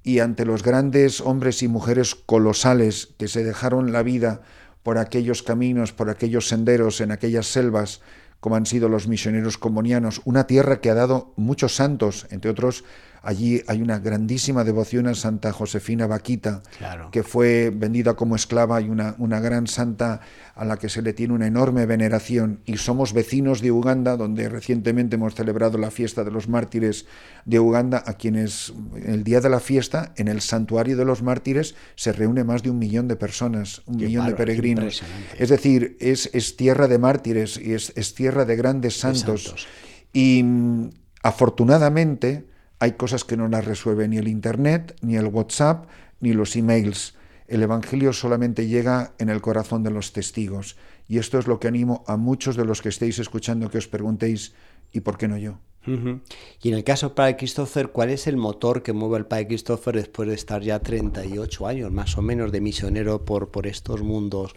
Y 0.04 0.20
ante 0.20 0.46
los 0.46 0.64
grandes 0.64 1.22
hombres 1.22 1.64
y 1.64 1.68
mujeres 1.68 2.16
colosales 2.16 3.10
que 3.18 3.28
se 3.28 3.44
dejaron 3.44 3.92
la 3.92 4.04
vida 4.04 4.42
por 4.84 4.98
aquellos 4.98 5.44
caminos, 5.44 5.94
por 5.94 6.10
aquellos 6.10 6.50
senderos, 6.50 7.00
en 7.02 7.12
aquellas 7.12 7.48
selvas, 7.48 8.02
como 8.42 8.58
han 8.58 8.66
sido 8.66 8.90
los 8.90 9.08
misioneros 9.08 9.58
comunianos, 9.58 10.22
una 10.26 10.46
tierra 10.46 10.82
que 10.82 10.90
ha 10.90 10.94
dado 10.94 11.34
muchos 11.38 11.76
santos, 11.76 12.28
entre 12.30 12.52
otros 12.52 12.84
Allí 13.26 13.62
hay 13.68 13.82
una 13.82 14.00
grandísima 14.00 14.66
devoción 14.66 15.08
a 15.08 15.16
Santa 15.16 15.54
Josefina 15.54 16.08
Vaquita, 16.08 16.62
que 17.10 17.24
fue 17.24 17.72
vendida 17.74 18.16
como 18.16 18.36
esclava 18.36 18.82
y 18.82 18.90
una, 18.90 19.16
una 19.18 19.40
gran 19.40 19.66
santa 19.66 20.20
a 20.56 20.66
la 20.66 20.76
que 20.76 20.90
se 20.90 21.02
le 21.02 21.14
tiene 21.14 21.34
una 21.34 21.48
enorme 21.48 21.86
veneración. 21.86 22.60
Y 22.66 22.76
somos 22.76 23.14
vecinos 23.14 23.62
de 23.62 23.72
Uganda, 23.72 24.18
donde 24.18 24.50
recientemente 24.50 25.16
hemos 25.16 25.36
celebrado 25.36 25.78
la 25.78 25.90
fiesta 25.90 26.26
de 26.26 26.32
los 26.32 26.50
mártires 26.50 27.06
de 27.46 27.62
Uganda, 27.62 28.04
a 28.06 28.16
quienes 28.16 28.74
el 29.06 29.24
día 29.24 29.40
de 29.40 29.50
la 29.50 29.62
fiesta, 29.62 30.12
en 30.18 30.28
el 30.28 30.42
santuario 30.42 30.98
de 30.98 31.06
los 31.06 31.24
mártires, 31.24 31.76
se 31.96 32.12
reúne 32.12 32.44
más 32.44 32.62
de 32.62 32.72
un 32.72 32.78
millón 32.78 33.08
de 33.08 33.16
personas, 33.16 33.84
un 33.86 33.96
millón 33.98 34.28
de 34.28 34.36
peregrinos. 34.36 35.02
Es 35.40 35.48
decir, 35.48 35.96
es, 36.02 36.30
es, 36.34 36.58
tierra 36.58 36.90
de 36.90 36.98
mártires 36.98 37.58
y 37.58 37.72
es, 37.72 37.94
es 37.96 38.16
tierra 38.16 38.44
de 38.44 38.58
grandes 38.58 39.00
santos. 39.00 39.66
Y 40.12 40.44
mm, 40.44 40.90
afortunadamente, 41.24 42.52
hay 42.84 42.92
cosas 42.92 43.24
que 43.24 43.38
no 43.38 43.48
las 43.48 43.64
resuelve 43.64 44.10
ni 44.10 44.18
el 44.18 44.28
Internet, 44.28 44.98
ni 45.00 45.16
el 45.16 45.28
WhatsApp, 45.28 45.88
ni 46.20 46.34
los 46.34 46.58
emails. 46.58 47.16
El 47.48 47.64
Evangelio 47.64 48.12
solamente 48.12 48.68
llega 48.68 49.14
en 49.20 49.30
el 49.30 49.40
corazón 49.40 49.84
de 49.84 49.90
los 49.90 50.12
testigos. 50.12 50.76
Y 51.08 51.18
esto 51.18 51.40
es 51.40 51.48
lo 51.48 51.62
que 51.62 51.70
animo 51.70 52.04
a 52.08 52.18
muchos 52.18 52.58
de 52.58 52.66
los 52.66 52.82
que 52.82 52.90
estéis 52.90 53.20
escuchando 53.20 53.70
que 53.70 53.78
os 53.78 53.88
preguntéis, 53.88 54.54
¿y 54.92 55.00
por 55.00 55.18
qué 55.18 55.30
no 55.30 55.38
yo? 55.38 55.60
Y 55.86 56.70
en 56.70 56.74
el 56.74 56.84
caso 56.84 57.08
del 57.08 57.16
Padre 57.16 57.38
Christopher, 57.38 57.90
¿cuál 57.90 58.10
es 58.10 58.28
el 58.28 58.36
motor 58.36 58.84
que 58.84 58.92
mueve 58.92 59.16
al 59.16 59.28
Padre 59.28 59.48
Christopher 59.48 59.96
después 59.96 60.28
de 60.28 60.36
estar 60.36 60.62
ya 60.62 60.80
38 60.80 61.66
años 61.66 61.90
más 61.90 62.18
o 62.18 62.22
menos 62.22 62.52
de 62.52 62.60
misionero 62.60 63.24
por, 63.24 63.50
por 63.50 63.66
estos 63.66 64.02
mundos 64.02 64.56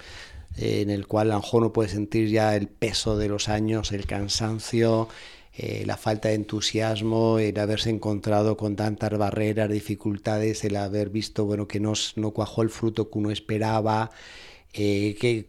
eh, 0.57 0.81
en 0.81 0.91
el 0.91 1.07
cual 1.07 1.31
a 1.31 1.35
lo 1.35 1.41
mejor 1.43 1.63
no 1.63 1.73
puede 1.73 1.91
sentir 1.91 2.29
ya 2.29 2.57
el 2.57 2.67
peso 2.67 3.17
de 3.17 3.29
los 3.29 3.49
años, 3.49 3.93
el 3.93 4.07
cansancio, 4.07 5.09
eh, 5.59 5.85
la 5.87 5.97
falta 5.97 6.29
de 6.29 6.35
entusiasmo, 6.35 7.39
el 7.39 7.59
haberse 7.59 7.89
encontrado 7.89 8.59
con 8.59 8.77
tantas 8.77 9.17
barreras, 9.17 9.71
dificultades, 9.71 10.65
el 10.65 10.77
haber 10.77 11.09
visto 11.09 11.47
bueno, 11.47 11.67
que 11.67 11.81
no, 11.81 11.95
no 12.17 12.33
cuajó 12.33 12.61
el 12.61 12.69
fruto 12.69 13.11
que 13.11 13.19
uno 13.19 13.31
esperaba, 13.31 14.11
eh, 14.75 15.17
que, 15.19 15.49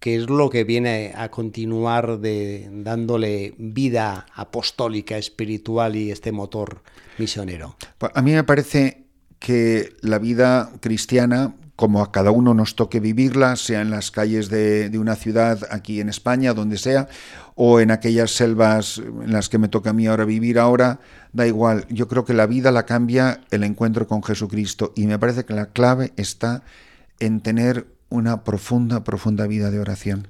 es 0.00 0.30
lo 0.30 0.48
que 0.48 0.64
viene 0.64 1.12
a 1.14 1.30
continuar 1.30 2.18
de, 2.20 2.70
dándole 2.72 3.54
vida 3.58 4.24
apostólica, 4.34 5.18
espiritual 5.18 5.96
y 5.96 6.10
este 6.10 6.32
motor 6.32 6.82
misionero. 7.18 7.76
Pues 7.98 8.12
a 8.14 8.22
mí 8.22 8.32
me 8.32 8.44
parece 8.44 9.04
que 9.38 9.90
la 10.00 10.18
vida 10.18 10.72
cristiana 10.80 11.56
como 11.80 12.02
a 12.02 12.12
cada 12.12 12.30
uno 12.30 12.52
nos 12.52 12.76
toque 12.76 13.00
vivirla, 13.00 13.56
sea 13.56 13.80
en 13.80 13.88
las 13.88 14.10
calles 14.10 14.50
de, 14.50 14.90
una 14.98 15.16
ciudad 15.16 15.66
aquí 15.70 16.02
en 16.02 16.10
España, 16.10 16.52
donde 16.52 16.76
sea, 16.76 17.08
o 17.54 17.80
en 17.80 17.90
aquellas 17.90 18.32
selvas 18.32 18.98
en 18.98 19.32
las 19.32 19.48
que 19.48 19.56
me 19.56 19.68
toca 19.68 19.88
a 19.88 19.92
mí 19.94 20.06
ahora 20.06 20.26
vivir 20.26 20.58
ahora, 20.58 21.00
da 21.32 21.46
igual. 21.46 21.86
Yo 21.88 22.06
creo 22.06 22.26
que 22.26 22.34
la 22.34 22.44
vida 22.44 22.70
la 22.70 22.84
cambia 22.84 23.40
el 23.50 23.64
encuentro 23.64 24.06
con 24.06 24.22
Jesucristo 24.22 24.92
y 24.94 25.06
me 25.06 25.18
parece 25.18 25.46
que 25.46 25.54
la 25.54 25.70
clave 25.70 26.12
está 26.18 26.64
en 27.18 27.40
tener 27.40 27.86
una 28.10 28.44
profunda, 28.44 29.02
profunda 29.02 29.46
vida 29.46 29.70
de 29.70 29.80
oración. 29.80 30.28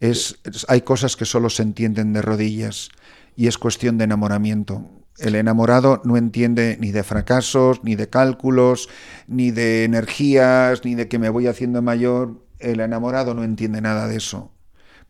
es, 0.00 0.36
hay 0.68 0.82
cosas 0.82 1.16
que 1.16 1.24
solo 1.24 1.48
se 1.48 1.62
entienden 1.62 2.12
de 2.12 2.20
rodillas 2.20 2.90
y 3.34 3.46
es 3.46 3.56
cuestión 3.56 3.96
de 3.96 4.04
enamoramiento. 4.04 4.84
El 5.18 5.34
enamorado 5.34 6.02
no 6.04 6.16
entiende 6.16 6.76
ni 6.80 6.92
de 6.92 7.02
fracasos, 7.02 7.82
ni 7.82 7.94
de 7.96 8.08
cálculos, 8.08 8.88
ni 9.26 9.50
de 9.50 9.84
energías, 9.84 10.84
ni 10.84 10.94
de 10.94 11.08
que 11.08 11.18
me 11.18 11.30
voy 11.30 11.46
haciendo 11.46 11.80
mayor. 11.82 12.42
El 12.58 12.80
enamorado 12.80 13.34
no 13.34 13.42
entiende 13.42 13.80
nada 13.80 14.08
de 14.08 14.16
eso. 14.16 14.52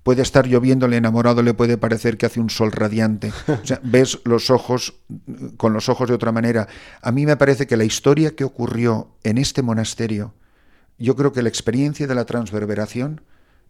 Puede 0.03 0.23
estar 0.23 0.47
lloviendo, 0.47 0.87
el 0.87 0.93
enamorado 0.93 1.43
le 1.43 1.53
puede 1.53 1.79
parecer 1.79 2.17
que 2.17 2.27
hace 2.27 2.39
un 2.39 2.51
sol 2.51 2.71
radiante. 2.71 3.33
O 3.49 3.67
sea, 3.67 3.81
ves 3.83 4.21
los 4.25 4.51
ojos 4.51 4.95
con 5.57 5.73
los 5.73 5.89
ojos 5.89 6.09
de 6.09 6.15
otra 6.15 6.31
manera. 6.31 6.69
A 7.03 7.11
mí 7.11 7.27
me 7.27 7.37
parece 7.37 7.67
que 7.67 7.77
la 7.77 7.85
historia 7.85 8.37
que 8.37 8.45
ocurrió 8.45 9.11
en 9.25 9.39
este 9.39 9.63
monasterio, 9.63 10.35
yo 10.99 11.17
creo 11.17 11.33
que 11.33 11.43
la 11.43 11.49
experiencia 11.49 12.07
de 12.07 12.15
la 12.15 12.25
transverberación 12.25 13.23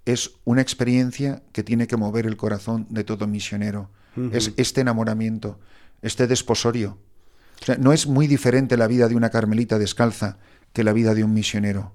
es 0.05 0.33
una 0.45 0.61
experiencia 0.61 1.43
que 1.53 1.63
tiene 1.63 1.87
que 1.87 1.97
mover 1.97 2.27
el 2.27 2.37
corazón 2.37 2.87
de 2.91 3.05
todo 3.05 3.27
misionero. 3.27 3.91
Es 4.33 4.53
este 4.57 4.81
enamoramiento 4.81 5.59
este 6.03 6.27
desposorio. 6.27 6.99
no 7.79 7.93
es 7.93 8.07
muy 8.07 8.27
diferente 8.27 8.77
la 8.77 8.87
vida 8.87 9.09
de 9.09 9.17
una 9.17 9.31
carmelita 9.31 9.79
descalza 9.79 10.39
que 10.73 10.85
la 10.85 10.93
vida 10.93 11.15
de 11.15 11.25
un 11.25 11.33
misionero. 11.33 11.93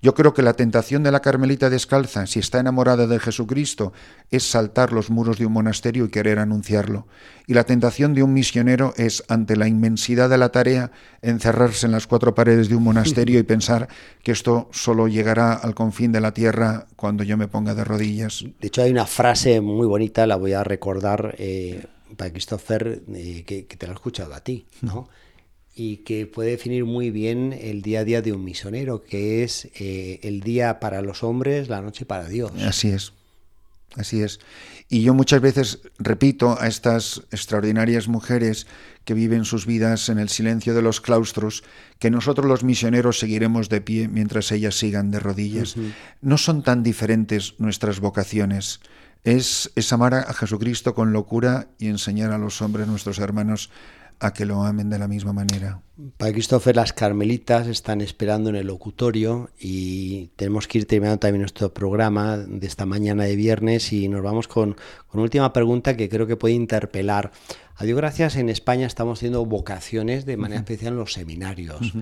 Yo 0.00 0.14
creo 0.14 0.34
que 0.34 0.42
la 0.42 0.54
tentación 0.54 1.04
de 1.04 1.12
la 1.12 1.20
carmelita 1.20 1.70
descalza, 1.70 2.26
si 2.26 2.40
está 2.40 2.58
enamorada 2.58 3.06
de 3.06 3.20
Jesucristo, 3.20 3.92
es 4.32 4.42
saltar 4.42 4.92
los 4.92 5.10
muros 5.10 5.38
de 5.38 5.46
un 5.46 5.52
monasterio 5.52 6.04
y 6.04 6.08
querer 6.08 6.40
anunciarlo. 6.40 7.06
Y 7.46 7.54
la 7.54 7.64
tentación 7.64 8.12
de 8.12 8.24
un 8.24 8.32
misionero 8.32 8.94
es, 8.96 9.22
ante 9.28 9.54
la 9.54 9.68
inmensidad 9.68 10.28
de 10.28 10.38
la 10.38 10.48
tarea, 10.48 10.90
encerrarse 11.20 11.86
en 11.86 11.92
las 11.92 12.08
cuatro 12.08 12.34
paredes 12.34 12.68
de 12.68 12.74
un 12.74 12.82
monasterio 12.82 13.38
y 13.38 13.44
pensar 13.44 13.88
que 14.24 14.32
esto 14.32 14.68
solo 14.72 15.06
llegará 15.06 15.52
al 15.52 15.74
confín 15.74 16.10
de 16.10 16.20
la 16.20 16.32
tierra 16.32 16.86
cuando 16.96 17.22
yo 17.22 17.36
me 17.36 17.46
ponga 17.46 17.74
de 17.74 17.84
rodillas. 17.84 18.44
De 18.60 18.66
hecho, 18.66 18.82
hay 18.82 18.90
una 18.90 19.06
frase 19.06 19.60
muy 19.60 19.86
bonita, 19.86 20.26
la 20.26 20.34
voy 20.34 20.52
a 20.52 20.64
recordar. 20.64 21.36
Eh, 21.38 21.86
para 22.16 22.30
Christopher, 22.30 23.02
eh, 23.14 23.44
que, 23.44 23.62
te 23.62 23.86
lo 23.86 23.92
he 23.92 23.94
escuchado 23.94 24.34
a 24.34 24.40
ti, 24.40 24.66
¿no? 24.80 25.08
Y 25.74 25.98
que 25.98 26.26
puede 26.26 26.50
definir 26.50 26.84
muy 26.84 27.10
bien 27.10 27.52
el 27.58 27.82
día 27.82 28.00
a 28.00 28.04
día 28.04 28.22
de 28.22 28.32
un 28.32 28.44
misionero, 28.44 29.02
que 29.02 29.42
es 29.42 29.68
eh, 29.78 30.20
el 30.22 30.40
día 30.40 30.80
para 30.80 31.00
los 31.00 31.22
hombres, 31.22 31.68
la 31.68 31.80
noche 31.80 32.04
para 32.04 32.28
Dios. 32.28 32.52
Así 32.62 32.88
es, 32.88 33.12
así 33.96 34.22
es. 34.22 34.38
Y 34.88 35.00
yo 35.00 35.14
muchas 35.14 35.40
veces 35.40 35.80
repito 35.98 36.60
a 36.60 36.66
estas 36.68 37.22
extraordinarias 37.30 38.08
mujeres 38.08 38.66
que 39.06 39.14
viven 39.14 39.46
sus 39.46 39.64
vidas 39.64 40.10
en 40.10 40.18
el 40.18 40.28
silencio 40.28 40.74
de 40.74 40.82
los 40.82 41.00
claustros, 41.00 41.64
que 41.98 42.10
nosotros 42.10 42.46
los 42.46 42.62
misioneros 42.62 43.18
seguiremos 43.18 43.70
de 43.70 43.80
pie 43.80 44.08
mientras 44.08 44.52
ellas 44.52 44.78
sigan 44.78 45.10
de 45.10 45.18
rodillas. 45.18 45.76
No 46.20 46.36
son 46.36 46.62
tan 46.62 46.82
diferentes 46.82 47.54
nuestras 47.58 48.00
vocaciones 48.00 48.80
es, 49.24 49.70
amar 49.92 50.14
a 50.14 50.32
Jesucristo 50.32 50.94
con 50.94 51.12
locura 51.12 51.68
y 51.78 51.88
enseñar 51.88 52.32
a 52.32 52.38
los 52.38 52.60
hombres, 52.62 52.86
nuestros 52.86 53.18
hermanos, 53.18 53.70
a 54.18 54.32
que 54.32 54.46
lo 54.46 54.62
amen 54.62 54.88
de 54.88 54.98
la 55.00 55.08
misma 55.08 55.32
manera. 55.32 55.82
Padre 56.16 56.34
Christopher, 56.34 56.76
las 56.76 56.92
carmelitas 56.92 57.66
están 57.66 58.00
esperando 58.00 58.50
en 58.50 58.56
el 58.56 58.68
locutorio 58.68 59.50
y 59.58 60.28
tenemos 60.36 60.68
que 60.68 60.78
ir 60.78 60.86
terminando 60.86 61.18
también 61.18 61.40
nuestro 61.40 61.74
programa 61.74 62.36
de 62.36 62.66
esta 62.66 62.86
mañana 62.86 63.24
de 63.24 63.34
viernes 63.34 63.92
y 63.92 64.08
nos 64.08 64.22
vamos 64.22 64.46
con, 64.46 64.76
una 65.12 65.22
última 65.22 65.52
pregunta 65.52 65.96
que 65.96 66.08
creo 66.08 66.28
que 66.28 66.36
puede 66.36 66.54
interpelar. 66.54 67.32
A 67.74 67.84
Dios 67.84 67.96
gracias, 67.96 68.36
en 68.36 68.48
España 68.48 68.86
estamos 68.86 69.18
haciendo 69.18 69.44
vocaciones 69.44 70.24
de 70.24 70.36
manera 70.36 70.60
especial 70.60 70.92
en 70.92 70.98
los 71.00 71.12
seminarios. 71.12 71.92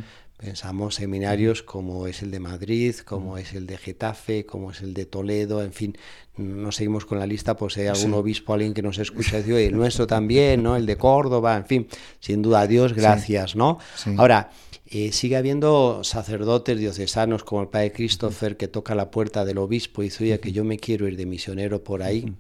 Pensamos 0.41 0.95
seminarios 0.95 1.63
como 1.63 2.07
es 2.07 2.23
el 2.23 2.31
de 2.31 2.41
Madrid, 2.41 2.95
como 3.05 3.37
es 3.37 3.53
el 3.53 3.67
de 3.67 3.77
Getafe, 3.77 4.47
como 4.47 4.71
es 4.71 4.81
el 4.81 4.95
de 4.95 5.05
Toledo, 5.05 5.63
en 5.63 5.75
fin, 5.75 5.99
no 6.39 6.73
seguimos 6.73 7.05
con 7.05 7.19
la 7.19 7.27
lista, 7.27 7.59
pues 7.59 7.77
hay 7.77 7.89
algún 7.89 8.15
obispo, 8.15 8.55
alguien 8.55 8.73
que 8.73 8.81
nos 8.81 8.97
escucha, 8.97 9.41
y 9.41 9.51
el 9.53 9.77
nuestro 9.77 10.07
también, 10.07 10.63
¿no? 10.63 10.77
El 10.77 10.87
de 10.87 10.97
Córdoba, 10.97 11.59
en 11.59 11.67
fin, 11.67 11.89
sin 12.21 12.41
duda 12.41 12.67
Dios, 12.67 12.95
gracias, 12.95 13.55
¿no? 13.55 13.79
Ahora, 14.17 14.51
eh, 14.87 15.13
sigue 15.13 15.37
habiendo 15.37 16.03
sacerdotes 16.05 16.79
diocesanos 16.79 17.45
como 17.45 17.61
el 17.61 17.69
padre 17.69 17.93
Christopher 17.93 18.57
que 18.57 18.67
toca 18.67 18.95
la 18.95 19.11
puerta 19.11 19.45
del 19.45 19.59
obispo 19.59 20.03
y 20.03 20.07
dice, 20.07 20.25
oye, 20.25 20.41
que 20.41 20.53
yo 20.53 20.65
me 20.65 20.79
quiero 20.79 21.07
ir 21.07 21.19
de 21.19 21.27
misionero 21.27 21.85
por 21.85 22.03
ahí. 22.03 22.35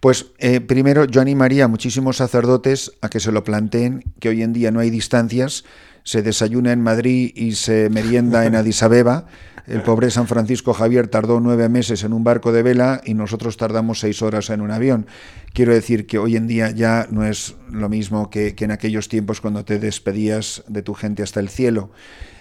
Pues 0.00 0.28
eh, 0.38 0.60
primero 0.62 1.04
yo 1.04 1.20
animaría 1.20 1.66
a 1.66 1.68
muchísimos 1.68 2.16
sacerdotes 2.16 2.92
a 3.02 3.10
que 3.10 3.20
se 3.20 3.30
lo 3.30 3.44
planteen, 3.44 4.04
que 4.18 4.30
hoy 4.30 4.42
en 4.42 4.54
día 4.54 4.70
no 4.70 4.80
hay 4.80 4.88
distancias, 4.88 5.64
se 6.04 6.22
desayuna 6.22 6.72
en 6.72 6.82
Madrid 6.82 7.32
y 7.34 7.52
se 7.52 7.90
merienda 7.90 8.46
en 8.46 8.54
Addis 8.54 8.82
Abeba. 8.82 9.26
El 9.66 9.82
pobre 9.82 10.10
San 10.10 10.26
Francisco 10.26 10.72
Javier 10.72 11.08
tardó 11.08 11.38
nueve 11.38 11.68
meses 11.68 12.02
en 12.02 12.12
un 12.12 12.24
barco 12.24 12.50
de 12.50 12.62
vela 12.62 13.00
y 13.04 13.14
nosotros 13.14 13.56
tardamos 13.56 14.00
seis 14.00 14.20
horas 14.20 14.50
en 14.50 14.62
un 14.62 14.70
avión. 14.70 15.06
Quiero 15.52 15.72
decir 15.72 16.06
que 16.06 16.18
hoy 16.18 16.36
en 16.36 16.46
día 16.46 16.70
ya 16.70 17.06
no 17.10 17.24
es 17.24 17.54
lo 17.70 17.88
mismo 17.88 18.30
que, 18.30 18.54
en 18.58 18.70
aquellos 18.72 19.08
tiempos 19.08 19.40
cuando 19.40 19.64
te 19.64 19.78
despedías 19.78 20.64
de 20.66 20.82
tu 20.82 20.94
gente 20.94 21.22
hasta 21.22 21.40
el 21.40 21.48
cielo. 21.48 21.90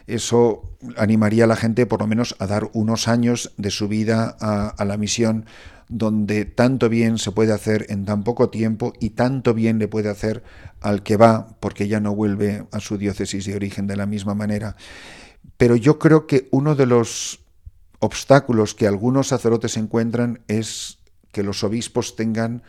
Eso 0.07 0.63
animaría 0.97 1.43
a 1.43 1.47
la 1.47 1.55
gente 1.55 1.85
por 1.85 1.99
lo 1.99 2.07
menos 2.07 2.35
a 2.39 2.47
dar 2.47 2.69
unos 2.73 3.07
años 3.07 3.53
de 3.57 3.69
su 3.69 3.87
vida 3.87 4.35
a 4.39 4.85
la 4.85 4.97
misión 4.97 5.45
donde 5.89 6.45
tanto 6.45 6.87
bien 6.87 7.17
se 7.17 7.31
puede 7.31 7.51
hacer 7.51 7.87
en 7.89 8.05
tan 8.05 8.23
poco 8.23 8.49
tiempo 8.49 8.93
y 8.99 9.11
tanto 9.11 9.55
bien 9.55 9.79
le 9.79 9.87
puede 9.87 10.09
hacer 10.09 10.43
al 10.81 11.01
que 11.01 11.17
va 11.17 11.57
porque 11.59 11.87
ya 11.87 11.99
no 11.99 12.15
vuelve 12.15 12.65
a 12.71 12.79
su 12.79 12.97
diócesis 12.97 13.45
de 13.45 13.55
origen 13.55 13.87
de 13.87 13.97
la 13.97 14.05
misma 14.05 14.35
manera. 14.35 14.75
Pero 15.57 15.75
yo 15.75 15.97
creo 15.97 16.27
que 16.27 16.47
uno 16.51 16.75
de 16.75 16.85
los 16.85 17.39
obstáculos 17.97 18.75
que 18.75 18.87
algunos 18.87 19.27
sacerdotes 19.27 19.77
encuentran 19.77 20.41
es 20.47 20.99
que 21.31 21.43
los 21.43 21.63
obispos 21.63 22.15
tengan 22.15 22.61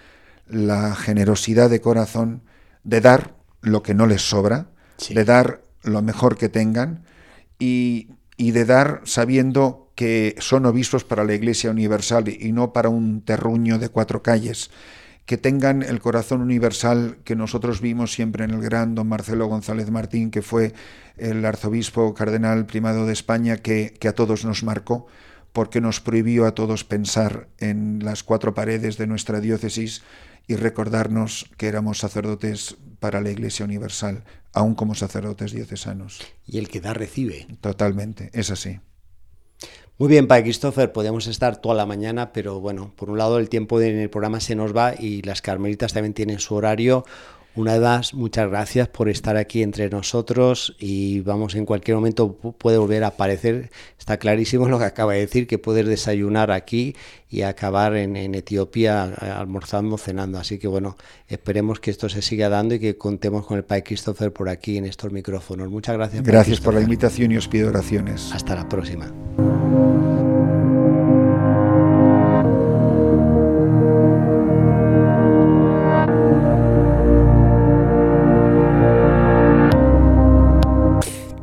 la 0.48 0.94
generosidad 0.94 1.68
de 1.68 1.80
corazón 1.80 2.42
de 2.85 3.02
dar 3.02 3.37
lo 3.61 3.83
que 3.83 3.94
no 3.94 4.06
les 4.06 4.22
sobra, 4.28 4.70
de 5.11 5.24
dar 5.24 5.62
lo 5.83 6.00
mejor 6.00 6.37
que 6.37 6.48
tengan 6.48 7.04
y, 7.59 8.09
y 8.38 8.52
de 8.52 8.64
dar 8.64 9.02
sabiendo 9.04 9.89
que 10.01 10.35
son 10.39 10.65
obispos 10.65 11.05
para 11.05 11.25
la 11.25 11.35
Iglesia 11.35 11.71
Universal 11.71 12.31
y 12.31 12.53
no 12.53 12.73
para 12.73 12.89
un 12.89 13.21
terruño 13.21 13.79
de 13.79 13.91
cuatro 13.91 14.23
calles. 14.23 14.71
que 15.27 15.37
tengan 15.37 15.83
el 15.83 16.01
corazón 16.01 16.41
universal 16.41 17.19
que 17.23 17.37
nosotros 17.37 17.83
vimos 17.83 18.11
siempre 18.11 18.45
en 18.45 18.51
el 18.53 18.63
gran 18.63 18.95
don 18.95 19.09
Marcelo 19.09 19.47
González 19.47 19.91
Martín, 19.91 20.31
que 20.31 20.41
fue 20.41 20.73
el 21.19 21.45
arzobispo 21.45 22.15
cardenal 22.15 22.65
primado 22.65 23.05
de 23.05 23.13
España, 23.13 23.59
que, 23.59 23.93
que 24.01 24.09
a 24.09 24.15
todos 24.15 24.47
nos 24.47 24.65
marcó 24.65 25.07
porque 25.53 25.83
nos 25.83 26.01
prohibió 26.01 26.47
a 26.47 26.55
todos 26.55 26.83
pensar 26.83 27.49
en 27.59 27.99
las 28.03 28.23
cuatro 28.25 28.55
paredes 28.55 28.97
de 28.97 29.07
nuestra 29.07 29.39
diócesis 29.41 30.03
y 30.49 30.57
recordarnos 30.57 31.51
que 31.59 31.69
éramos 31.69 31.99
sacerdotes 31.99 32.79
para 33.01 33.21
la 33.21 33.31
Iglesia 33.31 33.67
Universal, 33.67 34.25
aún 34.55 34.75
como 34.75 34.95
sacerdotes 34.95 35.53
diocesanos. 35.53 36.23
Y 36.47 36.57
el 36.57 36.71
que 36.71 36.81
da 36.81 36.95
recibe. 36.95 37.47
Totalmente, 37.61 38.31
es 38.33 38.51
así. 38.51 38.81
Muy 40.01 40.09
bien, 40.09 40.27
Padre 40.27 40.45
Christopher, 40.45 40.93
podemos 40.93 41.27
estar 41.27 41.59
toda 41.59 41.75
la 41.75 41.85
mañana, 41.85 42.33
pero 42.33 42.59
bueno, 42.59 42.91
por 42.97 43.11
un 43.11 43.19
lado 43.19 43.39
el 43.39 43.51
tiempo 43.51 43.79
en 43.83 43.99
el 43.99 44.09
programa 44.09 44.41
se 44.41 44.55
nos 44.55 44.75
va 44.75 44.95
y 44.99 45.21
las 45.21 45.43
carmelitas 45.43 45.93
también 45.93 46.15
tienen 46.15 46.39
su 46.39 46.55
horario. 46.55 47.05
Una 47.55 47.73
vez 47.75 47.83
más, 47.83 48.15
muchas 48.15 48.49
gracias 48.49 48.89
por 48.89 49.11
estar 49.11 49.37
aquí 49.37 49.63
entre 49.63 49.91
nosotros 49.91 50.75
y 50.79 51.21
vamos, 51.21 51.55
en 51.55 51.67
cualquier 51.67 51.99
momento 51.99 52.33
puede 52.33 52.79
volver 52.79 53.05
a 53.05 53.09
aparecer. 53.09 53.71
Está 53.99 54.17
clarísimo 54.17 54.69
lo 54.71 54.79
que 54.79 54.87
acaba 54.87 55.13
de 55.13 55.21
decir, 55.21 55.47
que 55.47 55.59
puedes 55.59 55.87
desayunar 55.87 56.51
aquí 56.51 56.97
y 57.29 57.43
acabar 57.43 57.95
en, 57.95 58.17
Etiopía 58.35 59.03
almorzando, 59.03 59.99
cenando. 59.99 60.39
Así 60.39 60.59
que 60.59 60.67
bueno, 60.67 60.97
esperemos 61.29 61.79
que 61.79 61.91
esto 61.91 62.09
se 62.09 62.23
siga 62.23 62.49
dando 62.49 62.75
y 62.75 62.79
que 62.79 62.97
contemos 62.97 63.45
con 63.45 63.59
el 63.59 63.65
Padre 63.65 63.83
Christopher 63.83 64.33
por 64.33 64.49
aquí 64.49 64.79
en 64.79 64.87
estos 64.87 65.13
micrófonos. 65.13 65.69
Muchas 65.69 65.95
gracias. 65.95 66.23
Gracias 66.23 66.59
por 66.59 66.73
la 66.73 66.81
invitación 66.81 67.33
y 67.33 67.37
os 67.37 67.49
pido 67.49 67.69
oraciones. 67.69 68.33
Hasta 68.33 68.55
la 68.55 68.67
próxima. 68.67 69.13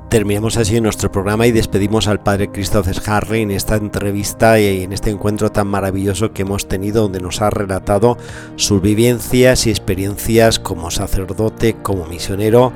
Terminamos 0.10 0.58
así 0.58 0.82
nuestro 0.82 1.12
programa 1.12 1.46
y 1.46 1.52
despedimos 1.52 2.08
al 2.08 2.22
padre 2.22 2.50
Christopher 2.50 3.00
Harry 3.06 3.42
en 3.42 3.52
esta 3.52 3.76
entrevista 3.76 4.60
y 4.60 4.82
en 4.82 4.92
este 4.92 5.12
encuentro 5.12 5.52
tan 5.52 5.68
maravilloso 5.68 6.32
que 6.32 6.42
hemos 6.42 6.68
tenido 6.68 7.04
donde 7.04 7.20
nos 7.20 7.42
ha 7.42 7.52
relatado 7.52 8.18
sus 8.56 8.82
vivencias 8.82 9.68
y 9.68 9.70
experiencias 9.70 10.58
como 10.58 10.90
sacerdote, 10.92 11.76
como 11.76 12.08
misionero 12.08 12.74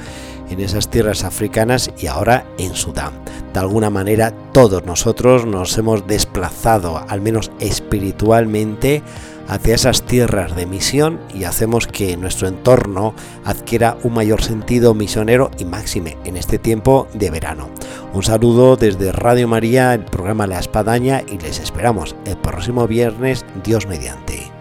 en 0.51 0.59
esas 0.59 0.89
tierras 0.89 1.23
africanas 1.23 1.91
y 1.97 2.07
ahora 2.07 2.45
en 2.57 2.75
Sudán. 2.75 3.13
De 3.53 3.59
alguna 3.59 3.89
manera 3.89 4.33
todos 4.53 4.85
nosotros 4.85 5.45
nos 5.45 5.77
hemos 5.77 6.07
desplazado, 6.07 7.03
al 7.07 7.21
menos 7.21 7.51
espiritualmente, 7.59 9.01
hacia 9.47 9.75
esas 9.75 10.03
tierras 10.03 10.55
de 10.55 10.65
misión 10.65 11.19
y 11.33 11.43
hacemos 11.43 11.87
que 11.87 12.15
nuestro 12.15 12.47
entorno 12.47 13.13
adquiera 13.43 13.97
un 14.03 14.13
mayor 14.13 14.41
sentido 14.41 14.93
misionero 14.93 15.51
y 15.57 15.65
máxime 15.65 16.17
en 16.23 16.37
este 16.37 16.57
tiempo 16.57 17.07
de 17.13 17.31
verano. 17.31 17.69
Un 18.13 18.23
saludo 18.23 18.77
desde 18.77 19.11
Radio 19.11 19.47
María, 19.47 19.93
el 19.93 20.05
programa 20.05 20.47
La 20.47 20.59
Espadaña 20.59 21.21
y 21.27 21.37
les 21.37 21.59
esperamos 21.59 22.15
el 22.25 22.37
próximo 22.37 22.87
viernes, 22.87 23.45
Dios 23.63 23.87
mediante. 23.87 24.60